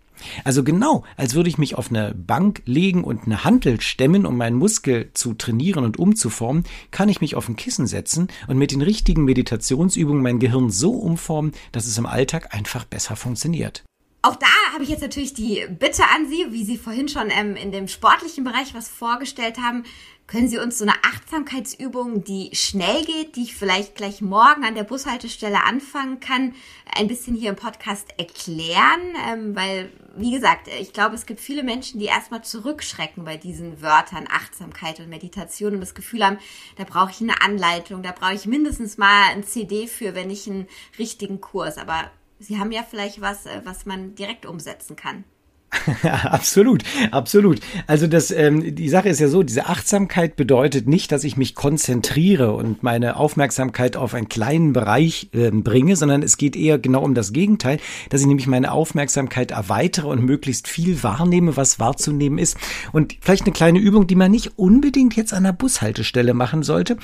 Also 0.44 0.64
genau, 0.64 1.04
als 1.16 1.34
würde 1.36 1.50
ich 1.50 1.58
mich 1.58 1.76
auf 1.76 1.90
eine 1.90 2.14
Bank 2.14 2.62
legen 2.66 3.04
und 3.04 3.26
eine 3.26 3.44
Hantel 3.44 3.82
stemmen, 3.82 4.26
um 4.26 4.38
meinen 4.38 4.58
Muskel 4.58 5.12
zu 5.14 5.34
trainieren 5.34 5.84
und 5.84 5.98
umzuformen, 5.98 6.64
kann 6.92 7.10
ich 7.10 7.22
mich 7.22 7.36
auf 7.36 7.50
ein 7.50 7.56
Kissen 7.56 7.88
setzen 7.88 8.28
und 8.48 8.58
mit 8.58 8.72
den 8.72 8.82
richtigen 8.82 9.26
Meditationsübungen 9.26 10.22
mein 10.22 10.40
Gehirn 10.40 10.70
so 10.70 10.92
umformen, 10.92 11.54
dass 11.72 11.86
es 11.86 11.98
im 11.98 12.06
Alltag 12.06 12.54
einfach 12.54 12.86
besser 12.86 13.16
funktioniert. 13.16 13.84
Auch 14.24 14.36
da 14.36 14.48
habe 14.74 14.84
ich 14.84 14.90
jetzt 14.90 15.02
natürlich 15.02 15.34
die 15.34 15.66
Bitte 15.80 16.04
an 16.14 16.28
Sie, 16.28 16.48
wie 16.50 16.66
Sie 16.66 16.78
vorhin 16.78 17.08
schon 17.08 17.30
ähm, 17.30 17.56
in 17.56 17.72
dem 17.72 17.88
sportlichen 17.88 18.44
Bereich 18.44 18.74
was 18.74 18.90
vorgestellt 18.90 19.58
haben, 19.58 19.84
können 20.28 20.50
Sie 20.50 20.58
uns 20.58 20.78
so 20.78 20.84
eine 20.84 20.94
Achtsamkeitsübung, 21.04 22.26
die 22.26 22.50
schnell 22.54 23.06
geht, 23.06 23.38
die 23.38 23.44
ich 23.44 23.56
vielleicht 23.56 23.96
gleich 23.96 24.22
morgen 24.22 24.66
an 24.66 24.76
der 24.76 24.84
Bushaltestelle 24.84 25.64
anfangen 25.64 26.20
kann, 26.20 26.54
ein 26.94 27.08
bisschen 27.08 27.34
hier 27.34 27.50
im 27.50 27.56
Podcast 27.56 28.08
erklären? 28.18 29.16
Ähm, 29.26 29.56
weil, 29.56 29.90
wie 30.18 30.32
gesagt, 30.32 30.68
ich 30.80 30.92
glaube, 30.92 31.16
es 31.16 31.26
gibt 31.26 31.40
viele 31.40 31.64
Menschen, 31.64 32.00
die 32.00 32.08
erstmal 32.08 32.44
zurückschrecken 32.44 33.24
bei 33.24 33.38
diesen 33.38 33.82
Wörtern 33.82 34.28
Achtsamkeit 34.30 35.00
und 35.00 35.08
Meditation 35.08 35.76
und 35.76 35.80
das 35.80 35.96
Gefühl 35.96 36.26
haben, 36.26 36.40
da 36.76 36.84
brauche 36.84 37.12
ich 37.12 37.22
eine 37.22 37.42
Anleitung, 37.42 38.04
da 38.04 38.12
brauche 38.12 38.34
ich 38.34 38.46
mindestens 38.46 38.98
mal 38.98 39.32
ein 39.32 39.46
CD 39.46 39.88
für, 39.88 40.14
wenn 40.14 40.30
ich 40.30 40.46
einen 40.50 40.68
richtigen 41.00 41.40
Kurs. 41.40 41.78
Aber 41.78 42.12
Sie 42.40 42.60
haben 42.60 42.74
ja 42.74 42.84
vielleicht 42.84 43.22
was, 43.22 43.46
äh, 43.46 43.62
was 43.64 43.86
man 43.86 44.16
direkt 44.16 44.46
umsetzen 44.46 44.98
kann. 44.98 45.24
absolut, 46.24 46.84
absolut. 47.12 47.60
Also 47.88 48.08
das, 48.08 48.32
ähm, 48.32 48.76
die 48.76 48.90
Sache 48.90 49.10
ist 49.10 49.20
ja 49.20 49.28
so, 49.28 49.44
diese 49.44 49.68
Achtsamkeit 49.68 50.36
bedeutet 50.36 50.88
nicht, 50.88 51.12
dass 51.12 51.24
ich 51.24 51.38
mich 51.38 51.56
konzentriere 51.56 52.54
und 52.54 52.84
meine 52.84 53.18
Aufmerksamkeit 53.18 53.98
auf 53.98 54.14
einen 54.14 54.30
kleinen 54.30 54.74
Bereich 54.74 55.30
äh, 55.34 55.52
bringe, 55.52 55.96
sondern 55.96 56.24
es 56.24 56.38
geht 56.38 56.56
eher 56.56 56.80
genau 56.80 57.04
um 57.04 57.14
das 57.14 57.34
Gegenteil, 57.34 57.80
dass 58.10 58.22
ich 58.22 58.28
nämlich 58.28 58.48
meine 58.48 58.72
Aufmerksamkeit 58.72 59.52
erweitere 59.52 60.08
und 60.08 60.24
möglichst 60.24 60.68
viel 60.68 61.04
wahrnehme, 61.04 61.58
was 61.58 61.80
wahrzunehmen 61.80 62.40
ist. 62.40 62.58
Und 62.94 63.18
vielleicht 63.20 63.44
eine 63.44 63.54
kleine 63.54 63.80
Übung, 63.80 64.08
die 64.08 64.16
man 64.16 64.32
nicht 64.32 64.58
unbedingt 64.58 65.16
jetzt 65.16 65.34
an 65.34 65.44
der 65.44 65.54
Bushaltestelle 65.54 66.34
machen 66.34 66.64
sollte, 66.64 66.98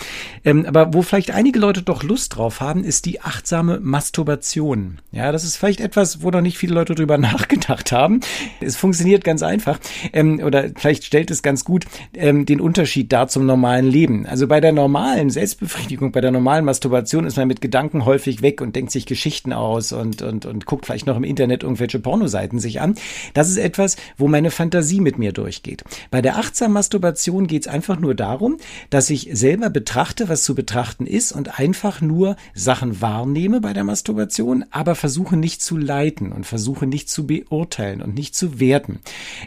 ähm, 0.45 0.65
aber 0.65 0.93
wo 0.93 1.01
vielleicht 1.01 1.31
einige 1.31 1.59
Leute 1.59 1.81
doch 1.81 2.03
Lust 2.03 2.37
drauf 2.37 2.61
haben, 2.61 2.83
ist 2.83 3.05
die 3.05 3.21
achtsame 3.21 3.79
Masturbation. 3.81 4.99
Ja, 5.11 5.31
das 5.31 5.43
ist 5.43 5.57
vielleicht 5.57 5.81
etwas, 5.81 6.21
wo 6.21 6.31
noch 6.31 6.41
nicht 6.41 6.57
viele 6.57 6.73
Leute 6.73 6.95
drüber 6.95 7.17
nachgedacht 7.23 7.91
haben. 7.91 8.21
Es 8.61 8.75
funktioniert 8.75 9.23
ganz 9.23 9.43
einfach 9.43 9.79
ähm, 10.11 10.41
oder 10.43 10.69
vielleicht 10.75 11.03
stellt 11.03 11.31
es 11.31 11.41
ganz 11.41 11.65
gut 11.65 11.85
ähm, 12.13 12.45
den 12.45 12.61
Unterschied 12.61 13.11
dar 13.11 13.27
zum 13.27 13.45
normalen 13.45 13.85
Leben. 13.85 14.25
Also 14.25 14.47
bei 14.47 14.61
der 14.61 14.71
normalen 14.71 15.29
Selbstbefriedigung, 15.29 16.11
bei 16.11 16.21
der 16.21 16.31
normalen 16.31 16.65
Masturbation 16.65 17.25
ist 17.25 17.37
man 17.37 17.47
mit 17.47 17.61
Gedanken 17.61 18.05
häufig 18.05 18.41
weg 18.41 18.61
und 18.61 18.75
denkt 18.75 18.91
sich 18.91 19.05
Geschichten 19.05 19.53
aus 19.53 19.91
und, 19.91 20.21
und, 20.21 20.45
und 20.45 20.65
guckt 20.65 20.85
vielleicht 20.85 21.07
noch 21.07 21.17
im 21.17 21.23
Internet 21.23 21.63
irgendwelche 21.63 21.99
Pornoseiten 21.99 22.59
sich 22.59 22.81
an. 22.81 22.95
Das 23.33 23.49
ist 23.49 23.57
etwas, 23.57 23.95
wo 24.17 24.27
meine 24.27 24.51
Fantasie 24.51 25.01
mit 25.01 25.17
mir 25.17 25.31
durchgeht. 25.31 25.83
Bei 26.11 26.21
der 26.21 26.37
achtsamen 26.37 26.73
Masturbation 26.73 27.47
geht 27.47 27.63
es 27.63 27.67
einfach 27.67 27.99
nur 27.99 28.15
darum, 28.15 28.57
dass 28.89 29.09
ich 29.09 29.29
selber 29.33 29.69
betrachte, 29.69 30.29
was 30.29 30.43
zu 30.43 30.55
betrachten 30.55 31.05
ist 31.05 31.31
und 31.31 31.59
einfach 31.59 32.01
nur 32.01 32.35
Sachen 32.53 33.01
wahrnehme 33.01 33.61
bei 33.61 33.73
der 33.73 33.83
Masturbation, 33.83 34.65
aber 34.71 34.95
versuche 34.95 35.37
nicht 35.37 35.61
zu 35.61 35.77
leiten 35.77 36.31
und 36.31 36.45
versuche 36.45 36.85
nicht 36.85 37.09
zu 37.09 37.27
beurteilen 37.27 38.01
und 38.01 38.15
nicht 38.15 38.35
zu 38.35 38.52
werten. 38.59 38.99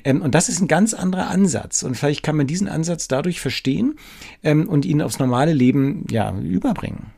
Ähm, 0.04 0.22
und 0.22 0.34
das 0.34 0.48
ist 0.48 0.60
ein 0.60 0.68
ganz 0.68 0.94
anderer 0.94 1.28
Ansatz. 1.28 1.82
Und 1.82 1.96
vielleicht 1.96 2.22
kann 2.22 2.36
man 2.36 2.46
diesen 2.46 2.68
Ansatz 2.68 3.08
dadurch 3.08 3.40
verstehen 3.40 3.96
ähm, 4.42 4.68
und 4.68 4.84
ihn 4.84 5.02
aufs 5.02 5.18
normale 5.18 5.52
Leben 5.52 6.04
ja 6.10 6.36
überbringen. 6.38 7.12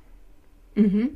Mhm 0.75 1.11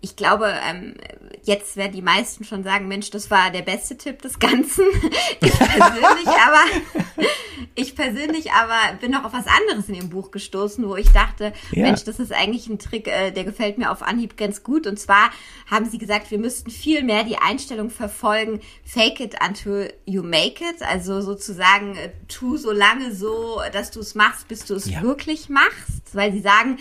ich 0.00 0.14
glaube, 0.14 0.54
ähm, 0.64 0.94
jetzt 1.42 1.76
werden 1.76 1.92
die 1.92 2.02
meisten 2.02 2.44
schon 2.44 2.62
sagen, 2.62 2.86
Mensch, 2.86 3.10
das 3.10 3.32
war 3.32 3.50
der 3.50 3.62
beste 3.62 3.96
Tipp 3.96 4.22
des 4.22 4.38
Ganzen. 4.38 4.84
ich 5.40 5.58
persönlich 5.58 6.28
aber, 6.28 7.26
ich 7.74 7.96
persönlich 7.96 8.52
aber 8.52 8.96
bin 9.00 9.10
noch 9.10 9.24
auf 9.24 9.32
was 9.32 9.46
anderes 9.48 9.88
in 9.88 9.96
dem 9.96 10.08
Buch 10.08 10.30
gestoßen, 10.30 10.86
wo 10.86 10.94
ich 10.94 11.10
dachte, 11.10 11.52
ja. 11.72 11.82
Mensch, 11.82 12.04
das 12.04 12.20
ist 12.20 12.32
eigentlich 12.32 12.68
ein 12.68 12.78
Trick, 12.78 13.08
äh, 13.08 13.32
der 13.32 13.42
gefällt 13.42 13.78
mir 13.78 13.90
auf 13.90 14.02
Anhieb 14.02 14.36
ganz 14.36 14.62
gut. 14.62 14.86
Und 14.86 15.00
zwar 15.00 15.30
haben 15.68 15.90
sie 15.90 15.98
gesagt, 15.98 16.30
wir 16.30 16.38
müssten 16.38 16.70
viel 16.70 17.02
mehr 17.02 17.24
die 17.24 17.38
Einstellung 17.38 17.90
verfolgen, 17.90 18.60
fake 18.84 19.18
it 19.18 19.34
until 19.44 19.92
you 20.04 20.22
make 20.22 20.62
it. 20.62 20.80
Also 20.82 21.20
sozusagen, 21.22 21.96
äh, 21.96 22.10
tu 22.28 22.56
so 22.56 22.70
lange 22.70 23.12
so, 23.12 23.60
dass 23.72 23.90
du 23.90 23.98
es 23.98 24.14
machst, 24.14 24.46
bis 24.46 24.64
du 24.64 24.74
es 24.74 24.88
ja. 24.88 25.02
wirklich 25.02 25.48
machst. 25.48 26.14
Weil 26.14 26.32
sie 26.32 26.40
sagen, 26.40 26.78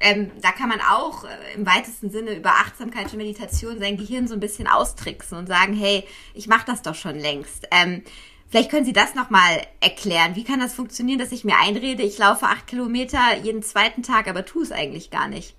ähm, 0.00 0.30
da 0.40 0.52
kann 0.52 0.68
man 0.68 0.80
auch 0.80 1.24
äh, 1.24 1.54
im 1.54 1.66
weitesten 1.66 2.10
Sinne 2.10 2.34
über 2.36 2.50
Achtsamkeit 2.50 3.12
und 3.12 3.18
Meditation 3.18 3.78
sein 3.78 3.96
Gehirn 3.96 4.28
so 4.28 4.34
ein 4.34 4.40
bisschen 4.40 4.66
austricksen 4.66 5.38
und 5.38 5.46
sagen, 5.46 5.74
hey, 5.74 6.04
ich 6.34 6.48
mache 6.48 6.66
das 6.66 6.82
doch 6.82 6.94
schon 6.94 7.18
längst. 7.18 7.66
Ähm, 7.70 8.02
vielleicht 8.48 8.70
können 8.70 8.84
Sie 8.84 8.92
das 8.92 9.14
nochmal 9.14 9.62
erklären. 9.80 10.36
Wie 10.36 10.44
kann 10.44 10.60
das 10.60 10.74
funktionieren, 10.74 11.18
dass 11.18 11.32
ich 11.32 11.44
mir 11.44 11.56
einrede, 11.58 12.02
ich 12.02 12.18
laufe 12.18 12.46
acht 12.46 12.66
Kilometer 12.66 13.36
jeden 13.42 13.62
zweiten 13.62 14.02
Tag, 14.02 14.28
aber 14.28 14.44
tue 14.44 14.62
es 14.62 14.72
eigentlich 14.72 15.10
gar 15.10 15.28
nicht? 15.28 15.54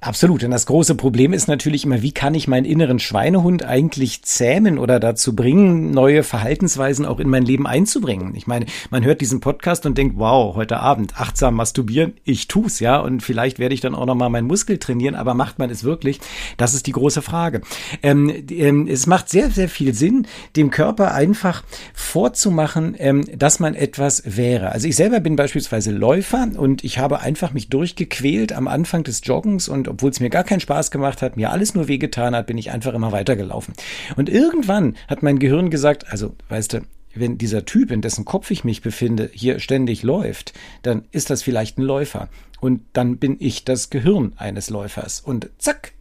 Absolut. 0.00 0.44
Und 0.44 0.52
das 0.52 0.66
große 0.66 0.94
Problem 0.94 1.32
ist 1.32 1.48
natürlich 1.48 1.84
immer, 1.84 2.02
wie 2.02 2.12
kann 2.12 2.34
ich 2.34 2.46
meinen 2.46 2.64
inneren 2.64 3.00
Schweinehund 3.00 3.64
eigentlich 3.64 4.22
zähmen 4.22 4.78
oder 4.78 5.00
dazu 5.00 5.34
bringen, 5.34 5.90
neue 5.90 6.22
Verhaltensweisen 6.22 7.04
auch 7.04 7.18
in 7.18 7.28
mein 7.28 7.44
Leben 7.44 7.66
einzubringen. 7.66 8.34
Ich 8.36 8.46
meine, 8.46 8.66
man 8.90 9.04
hört 9.04 9.20
diesen 9.20 9.40
Podcast 9.40 9.86
und 9.86 9.98
denkt, 9.98 10.16
wow, 10.16 10.54
heute 10.54 10.78
Abend 10.78 11.20
achtsam 11.20 11.54
masturbieren, 11.54 12.14
ich 12.22 12.46
tu's, 12.46 12.78
ja, 12.78 12.98
und 12.98 13.24
vielleicht 13.24 13.58
werde 13.58 13.74
ich 13.74 13.80
dann 13.80 13.96
auch 13.96 14.06
nochmal 14.06 14.30
meinen 14.30 14.46
Muskel 14.46 14.78
trainieren, 14.78 15.16
aber 15.16 15.34
macht 15.34 15.58
man 15.58 15.68
es 15.68 15.82
wirklich? 15.82 16.20
Das 16.56 16.74
ist 16.74 16.86
die 16.86 16.92
große 16.92 17.20
Frage. 17.20 17.62
Ähm, 18.02 18.32
ähm, 18.50 18.86
es 18.86 19.08
macht 19.08 19.28
sehr, 19.28 19.50
sehr 19.50 19.68
viel 19.68 19.94
Sinn, 19.94 20.28
dem 20.54 20.70
Körper 20.70 21.12
einfach 21.12 21.64
vorzumachen, 21.92 22.94
ähm, 22.98 23.24
dass 23.36 23.58
man 23.58 23.74
etwas 23.74 24.22
wäre. 24.24 24.70
Also 24.70 24.86
ich 24.86 24.94
selber 24.94 25.18
bin 25.18 25.34
beispielsweise 25.34 25.90
Läufer 25.90 26.46
und 26.56 26.84
ich 26.84 26.98
habe 26.98 27.20
einfach 27.20 27.52
mich 27.52 27.68
durchgequält 27.68 28.52
am 28.52 28.68
Anfang 28.68 29.02
des 29.02 29.22
Joggens 29.24 29.47
Joggens 29.48 29.68
und 29.68 29.88
obwohl 29.88 30.10
es 30.10 30.20
mir 30.20 30.30
gar 30.30 30.44
keinen 30.44 30.60
Spaß 30.60 30.90
gemacht 30.90 31.22
hat, 31.22 31.36
mir 31.36 31.50
alles 31.50 31.74
nur 31.74 31.88
wehgetan 31.88 32.34
hat, 32.34 32.46
bin 32.46 32.58
ich 32.58 32.70
einfach 32.70 32.94
immer 32.94 33.12
weitergelaufen. 33.12 33.74
Und 34.16 34.28
irgendwann 34.28 34.96
hat 35.08 35.22
mein 35.22 35.38
Gehirn 35.38 35.70
gesagt, 35.70 36.10
also 36.10 36.34
weißt 36.48 36.74
du, 36.74 36.80
wenn 37.14 37.38
dieser 37.38 37.64
Typ, 37.64 37.90
in 37.90 38.02
dessen 38.02 38.24
Kopf 38.24 38.50
ich 38.50 38.64
mich 38.64 38.82
befinde, 38.82 39.30
hier 39.32 39.58
ständig 39.58 40.02
läuft, 40.02 40.52
dann 40.82 41.04
ist 41.10 41.30
das 41.30 41.42
vielleicht 41.42 41.78
ein 41.78 41.82
Läufer. 41.82 42.28
Und 42.60 42.82
dann 42.92 43.18
bin 43.18 43.36
ich 43.40 43.64
das 43.64 43.90
Gehirn 43.90 44.34
eines 44.36 44.68
Läufers. 44.70 45.20
Und 45.20 45.48
zack, 45.58 45.92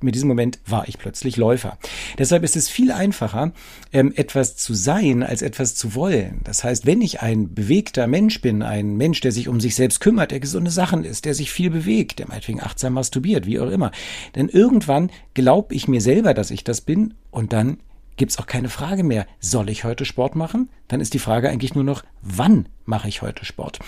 mit 0.00 0.14
diesem 0.14 0.28
Moment 0.28 0.58
war 0.66 0.88
ich 0.88 0.98
plötzlich 0.98 1.36
Läufer. 1.36 1.78
Deshalb 2.18 2.42
ist 2.44 2.56
es 2.56 2.68
viel 2.68 2.92
einfacher, 2.92 3.52
ähm, 3.92 4.12
etwas 4.14 4.56
zu 4.56 4.74
sein, 4.74 5.22
als 5.22 5.42
etwas 5.42 5.74
zu 5.74 5.94
wollen. 5.94 6.40
Das 6.44 6.64
heißt, 6.64 6.84
wenn 6.86 7.00
ich 7.00 7.22
ein 7.22 7.54
bewegter 7.54 8.06
Mensch 8.06 8.40
bin, 8.40 8.62
ein 8.62 8.96
Mensch, 8.96 9.20
der 9.20 9.32
sich 9.32 9.48
um 9.48 9.60
sich 9.60 9.74
selbst 9.74 10.00
kümmert, 10.00 10.30
der 10.30 10.40
gesunde 10.40 10.70
Sachen 10.70 11.04
ist, 11.04 11.24
der 11.24 11.34
sich 11.34 11.50
viel 11.50 11.70
bewegt, 11.70 12.18
der 12.18 12.28
meinetwegen 12.28 12.62
achtsam 12.62 12.92
masturbiert, 12.92 13.46
wie 13.46 13.58
auch 13.58 13.70
immer, 13.70 13.90
denn 14.34 14.48
irgendwann 14.48 15.10
glaube 15.34 15.74
ich 15.74 15.88
mir 15.88 16.00
selber, 16.00 16.34
dass 16.34 16.50
ich 16.50 16.64
das 16.64 16.80
bin 16.82 17.14
und 17.30 17.52
dann 17.52 17.78
gibt 18.16 18.32
es 18.32 18.38
auch 18.38 18.46
keine 18.46 18.68
Frage 18.68 19.04
mehr, 19.04 19.26
soll 19.40 19.68
ich 19.68 19.84
heute 19.84 20.04
Sport 20.04 20.36
machen? 20.36 20.68
Dann 20.88 21.00
ist 21.00 21.14
die 21.14 21.18
Frage 21.18 21.48
eigentlich 21.48 21.74
nur 21.74 21.84
noch, 21.84 22.04
wann 22.22 22.68
mache 22.84 23.08
ich 23.08 23.22
heute 23.22 23.44
Sport? 23.44 23.78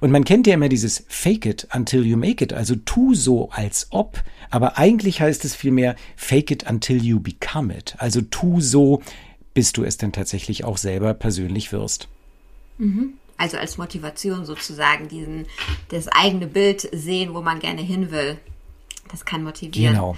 Und 0.00 0.10
man 0.10 0.24
kennt 0.24 0.46
ja 0.46 0.54
immer 0.54 0.68
dieses 0.68 1.04
Fake 1.08 1.46
it 1.46 1.68
until 1.74 2.04
you 2.04 2.16
make 2.16 2.42
it, 2.42 2.52
also 2.52 2.74
tu 2.76 3.14
so 3.14 3.50
als 3.50 3.88
ob, 3.90 4.22
aber 4.50 4.78
eigentlich 4.78 5.20
heißt 5.20 5.44
es 5.44 5.54
vielmehr 5.54 5.96
Fake 6.16 6.50
it 6.50 6.68
until 6.68 7.02
you 7.02 7.20
become 7.20 7.76
it, 7.76 7.94
also 7.98 8.20
tu 8.22 8.60
so, 8.60 9.02
bis 9.52 9.72
du 9.72 9.84
es 9.84 9.96
denn 9.96 10.12
tatsächlich 10.12 10.64
auch 10.64 10.78
selber 10.78 11.14
persönlich 11.14 11.72
wirst. 11.72 12.08
Mhm. 12.78 13.14
Also 13.36 13.56
als 13.56 13.78
Motivation 13.78 14.44
sozusagen 14.44 15.08
diesen, 15.08 15.46
das 15.88 16.08
eigene 16.08 16.46
Bild 16.46 16.88
sehen, 16.92 17.34
wo 17.34 17.42
man 17.42 17.58
gerne 17.58 17.82
hin 17.82 18.10
will. 18.12 18.38
Das 19.10 19.24
kann 19.24 19.42
motivieren. 19.42 19.94
Genau. 19.94 20.16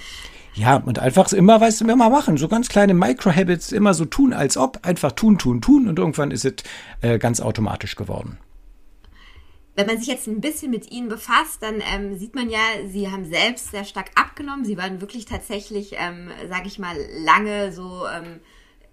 Ja, 0.56 0.76
und 0.76 0.98
einfach 0.98 1.30
immer, 1.32 1.60
weißt 1.60 1.82
du, 1.82 1.84
immer 1.84 2.08
machen. 2.08 2.38
So 2.38 2.48
ganz 2.48 2.68
kleine 2.68 2.94
Micro-Habits, 2.94 3.72
immer 3.72 3.92
so 3.92 4.06
tun, 4.06 4.32
als 4.32 4.56
ob. 4.56 4.80
Einfach 4.86 5.12
tun, 5.12 5.38
tun, 5.38 5.60
tun. 5.60 5.86
Und 5.86 5.98
irgendwann 5.98 6.30
ist 6.30 6.46
es 6.46 6.54
äh, 7.02 7.18
ganz 7.18 7.40
automatisch 7.40 7.94
geworden. 7.94 8.38
Wenn 9.74 9.86
man 9.86 9.98
sich 9.98 10.08
jetzt 10.08 10.26
ein 10.26 10.40
bisschen 10.40 10.70
mit 10.70 10.90
ihnen 10.90 11.10
befasst, 11.10 11.58
dann 11.60 11.82
ähm, 11.94 12.18
sieht 12.18 12.34
man 12.34 12.48
ja, 12.48 12.58
sie 12.90 13.10
haben 13.10 13.26
selbst 13.26 13.70
sehr 13.70 13.84
stark 13.84 14.10
abgenommen. 14.14 14.64
Sie 14.64 14.78
waren 14.78 15.02
wirklich 15.02 15.26
tatsächlich, 15.26 15.92
ähm, 15.98 16.30
sage 16.48 16.66
ich 16.66 16.78
mal, 16.78 16.96
lange 17.22 17.70
so, 17.72 18.04
ähm, 18.06 18.40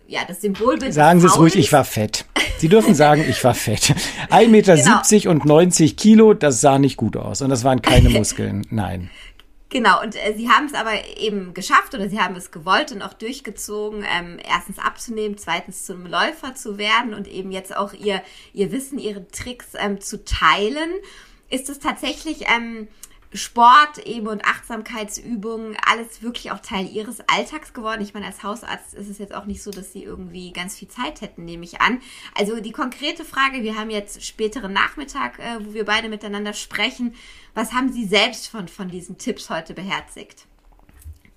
ja, 0.06 0.19
das 0.28 0.41
Symbolbild. 0.41 0.93
Sagen 0.93 1.21
Sie 1.21 1.28
es 1.28 1.39
ruhig, 1.39 1.56
ich 1.56 1.71
war 1.71 1.86
fett. 1.86 2.26
Sie 2.58 2.67
dürfen 2.67 2.93
sagen, 2.93 3.23
ich 3.28 3.41
war 3.45 3.54
fett. 3.54 3.95
1,70 4.30 4.47
Meter 4.49 4.76
genau. 4.76 5.32
und 5.32 5.45
90 5.45 5.95
Kilo, 5.95 6.34
das 6.34 6.60
sah 6.60 6.78
nicht 6.78 6.97
gut 6.97 7.15
aus. 7.15 7.41
Und 7.41 7.49
das 7.49 7.63
waren 7.63 7.82
keine 7.82 8.10
Muskeln. 8.17 8.67
Nein. 8.69 9.10
Genau, 9.74 10.04
und 10.04 10.16
äh, 10.16 10.36
sie 10.38 10.50
haben 10.50 10.68
es 10.68 10.76
aber 10.76 10.92
eben 11.18 11.56
geschafft 11.56 11.96
oder 11.96 12.08
sie 12.08 12.20
haben 12.20 12.36
es 12.36 12.52
gewollt 12.52 12.92
und 12.92 13.02
auch 13.02 13.14
durchgezogen, 13.14 14.06
ähm, 14.08 14.38
erstens 14.48 14.78
abzunehmen, 14.78 15.36
zweitens 15.40 15.88
zum 15.88 16.06
Läufer 16.06 16.54
zu 16.54 16.78
werden 16.78 17.16
und 17.16 17.28
eben 17.28 17.52
jetzt 17.52 17.76
auch 17.76 17.92
ihr, 17.92 18.22
ihr 18.54 18.72
Wissen, 18.72 19.00
ihre 19.00 19.28
Tricks 19.30 19.70
ähm, 19.74 20.00
zu 20.00 20.24
teilen. 20.24 20.92
Ist 21.50 21.70
es 21.70 21.80
tatsächlich 21.80 22.46
ähm, 22.56 22.88
Sport 23.34 24.00
eben 24.06 24.28
und 24.28 24.46
Achtsamkeitsübungen, 24.46 25.76
alles 25.86 26.22
wirklich 26.22 26.52
auch 26.52 26.60
Teil 26.60 26.88
ihres 26.88 27.22
Alltags 27.28 27.74
geworden. 27.74 28.02
Ich 28.02 28.13
meine, 28.13 28.28
als 28.28 28.43
Hausarzt 28.43 28.93
ist 28.93 29.10
es 29.10 29.17
jetzt 29.17 29.34
auch 29.34 29.46
nicht 29.46 29.63
so, 29.63 29.72
dass 29.72 29.91
sie 29.91 30.04
irgendwie 30.04 30.52
ganz 30.54 30.78
viel 30.78 30.88
Zeit 30.88 31.22
hätten, 31.22 31.46
nehme 31.46 31.65
ich 31.65 31.82
an. 31.82 32.02
Also 32.36 32.60
die 32.60 32.72
konkrete 32.72 33.26
Frage, 33.26 33.63
wir 33.63 33.76
haben 33.76 33.89
jetzt 33.89 34.24
späteren 34.24 34.74
Nachmittag, 34.74 35.39
äh, 35.39 35.65
wo 35.65 35.74
wir 35.74 35.86
beide 35.86 36.10
miteinander 36.10 36.54
sprechen. 36.54 37.15
Was 37.54 37.74
haben 37.74 37.91
Sie 37.91 38.06
selbst 38.06 38.48
von, 38.48 38.67
von 38.67 38.89
diesen 38.89 39.17
Tipps 39.17 39.50
heute 39.50 39.74
beherzigt? 39.74 40.46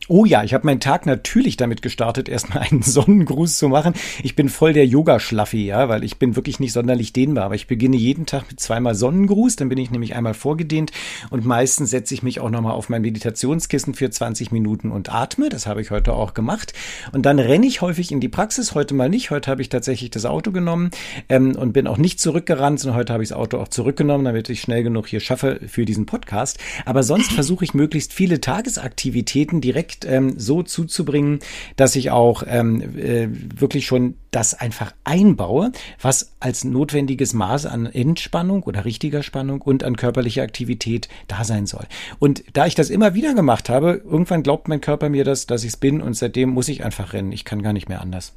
Oh 0.09 0.25
ja, 0.25 0.45
ich 0.45 0.55
habe 0.55 0.65
meinen 0.65 0.79
Tag 0.79 1.05
natürlich 1.05 1.57
damit 1.57 1.83
gestartet, 1.83 2.29
erstmal 2.37 2.63
einen 2.63 2.83
Sonnengruß 2.83 3.59
zu 3.59 3.69
machen. 3.69 3.95
Ich 4.23 4.37
bin 4.37 4.49
voll 4.49 4.73
der 4.73 4.87
Yoga-Schlaffi, 4.87 5.67
ja, 5.67 5.89
weil 5.89 6.05
ich 6.05 6.19
bin 6.19 6.37
wirklich 6.37 6.61
nicht 6.61 6.73
sonderlich 6.73 7.13
dehnbar. 7.13 7.47
Aber 7.47 7.57
ich 7.57 7.67
beginne 7.67 7.97
jeden 7.97 8.25
Tag 8.25 8.45
mit 8.49 8.61
zweimal 8.61 8.95
Sonnengruß, 8.95 9.57
dann 9.57 9.69
bin 9.69 9.79
ich 9.79 9.91
nämlich 9.91 10.15
einmal 10.15 10.35
vorgedehnt 10.35 10.93
und 11.31 11.45
meistens 11.45 11.91
setze 11.91 12.15
ich 12.15 12.23
mich 12.23 12.39
auch 12.39 12.51
nochmal 12.51 12.75
auf 12.75 12.89
mein 12.89 13.03
Meditationskissen 13.03 13.95
für 13.95 14.09
20 14.09 14.53
Minuten 14.53 14.93
und 14.93 15.13
atme. 15.13 15.49
Das 15.49 15.67
habe 15.67 15.83
ich 15.83 15.91
heute 15.91 16.13
auch 16.13 16.35
gemacht. 16.35 16.73
Und 17.13 17.27
dann 17.27 17.41
renne 17.41 17.67
ich 17.67 17.81
häufig 17.81 18.13
in 18.13 18.21
die 18.21 18.29
Praxis, 18.29 18.75
heute 18.75 18.95
mal 18.95 19.09
nicht. 19.09 19.31
Heute 19.31 19.51
habe 19.51 19.63
ich 19.63 19.71
tatsächlich 19.71 20.11
das 20.11 20.25
Auto 20.25 20.53
genommen 20.53 20.91
ähm, 21.29 21.57
und 21.57 21.73
bin 21.73 21.89
auch 21.89 21.99
nicht 21.99 22.21
zurückgerannt, 22.21 22.79
sondern 22.79 22.99
heute 22.99 23.13
habe 23.13 23.25
ich 23.25 23.31
das 23.31 23.39
Auto 23.39 23.59
auch 23.59 23.69
zurückgenommen, 23.69 24.25
damit 24.25 24.49
ich 24.51 24.61
schnell 24.61 24.85
genug 24.85 25.09
hier 25.09 25.21
schaffe 25.21 25.59
für 25.67 25.85
diesen 25.85 26.07
Podcast. 26.07 26.59
Aber 26.85 27.03
sonst 27.03 27.33
versuche 27.33 27.65
ich 27.65 27.75
möglichst 27.75 28.13
viele 28.13 28.41
Tagesaktivitäten 28.41 29.61
direkt 29.61 29.86
Projekt 29.87 30.05
ähm, 30.05 30.39
so 30.39 30.63
zuzubringen, 30.63 31.39
dass 31.77 31.97
ich 31.97 32.11
auch 32.11 32.43
ähm, 32.47 32.99
äh, 32.99 33.29
wirklich 33.31 33.87
schon 33.87 34.17
das 34.31 34.55
einfach 34.55 34.93
einbaue, 35.05 35.73
was 36.01 36.35
als 36.41 36.65
notwendiges 36.65 37.33
Maß 37.33 37.67
an 37.67 37.87
Entspannung 37.87 38.65
oder 38.65 38.85
richtiger 38.85 39.23
Spannung 39.23 39.63
und 39.63 39.85
an 39.85 39.97
körperlicher 39.97 40.43
Aktivität 40.43 41.09
da 41.29 41.45
sein 41.45 41.67
soll. 41.67 41.87
Und 42.19 42.45
da 42.53 42.67
ich 42.67 42.75
das 42.75 42.91
immer 42.91 43.15
wieder 43.15 43.35
gemacht 43.35 43.69
habe, 43.69 44.03
irgendwann 44.05 44.43
glaubt 44.43 44.69
mein 44.69 44.81
Körper 44.81 45.09
mir 45.09 45.25
das, 45.25 45.47
dass 45.47 45.63
ich 45.63 45.71
es 45.71 45.77
bin 45.77 46.03
und 46.03 46.15
seitdem 46.15 46.51
muss 46.51 46.69
ich 46.69 46.85
einfach 46.85 47.13
rennen. 47.13 47.33
Ich 47.33 47.45
kann 47.45 47.63
gar 47.63 47.73
nicht 47.73 47.89
mehr 47.89 48.01
anders. 48.01 48.35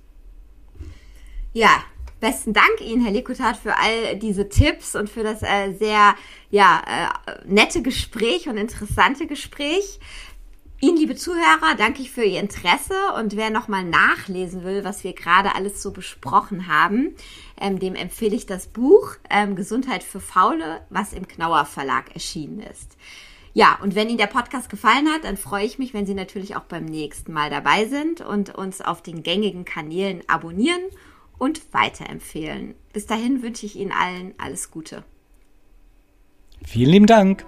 Ja, 1.54 1.84
besten 2.20 2.54
Dank 2.54 2.82
Ihnen, 2.82 3.04
Herr 3.04 3.12
Likutat, 3.12 3.58
für 3.58 3.76
all 3.76 4.18
diese 4.18 4.50
Tipps 4.50 4.96
und 4.96 5.10
für 5.10 5.24
das 5.24 5.42
äh, 5.42 5.74
sehr 5.74 6.16
ja, 6.52 6.82
äh, 7.26 7.32
nette 7.46 7.82
Gespräch 7.82 8.48
und 8.48 8.58
interessante 8.58 9.26
Gespräch. 9.26 10.00
Ihnen, 10.82 10.96
liebe 10.96 11.16
Zuhörer, 11.16 11.76
danke 11.78 12.02
ich 12.02 12.10
für 12.10 12.24
Ihr 12.24 12.40
Interesse 12.40 12.94
und 13.18 13.36
wer 13.36 13.50
nochmal 13.50 13.84
nachlesen 13.84 14.64
will, 14.64 14.86
was 14.86 15.04
wir 15.04 15.12
gerade 15.12 15.54
alles 15.54 15.82
so 15.82 15.92
besprochen 15.92 16.68
haben, 16.68 17.16
ähm, 17.60 17.80
dem 17.80 17.96
empfehle 17.96 18.34
ich 18.34 18.46
das 18.46 18.68
Buch 18.68 19.16
ähm, 19.30 19.58
Gesundheit 19.58 20.04
für 20.04 20.22
Faule, 20.22 20.80
was 20.90 21.12
im 21.12 21.28
Knauer 21.28 21.66
Verlag 21.66 22.14
erschienen 22.14 22.62
ist. 22.62 22.96
Ja, 23.54 23.78
und 23.82 23.94
wenn 23.94 24.08
Ihnen 24.08 24.20
der 24.20 24.28
Podcast 24.28 24.70
gefallen 24.70 25.10
hat, 25.10 25.26
dann 25.26 25.36
freue 25.36 25.66
ich 25.66 25.80
mich, 25.80 25.94
wenn 25.94 26.06
Sie 26.06 26.14
natürlich 26.14 26.56
auch 26.56 26.64
beim 26.64 26.86
nächsten 26.86 27.34
Mal 27.34 27.50
dabei 27.50 27.86
sind 27.86 28.22
und 28.22 28.56
uns 28.56 28.80
auf 28.80 29.02
den 29.02 29.22
gängigen 29.22 29.66
Kanälen 29.66 30.22
abonnieren 30.28 30.84
und 31.38 31.74
weiterempfehlen. 31.74 32.76
Bis 32.94 33.06
dahin 33.06 33.44
wünsche 33.44 33.66
ich 33.66 33.76
Ihnen 33.76 33.92
allen 33.92 34.34
alles 34.38 34.72
Gute. 34.72 35.04
Vielen 36.64 36.92
lieben 36.92 37.08
Dank. 37.08 37.46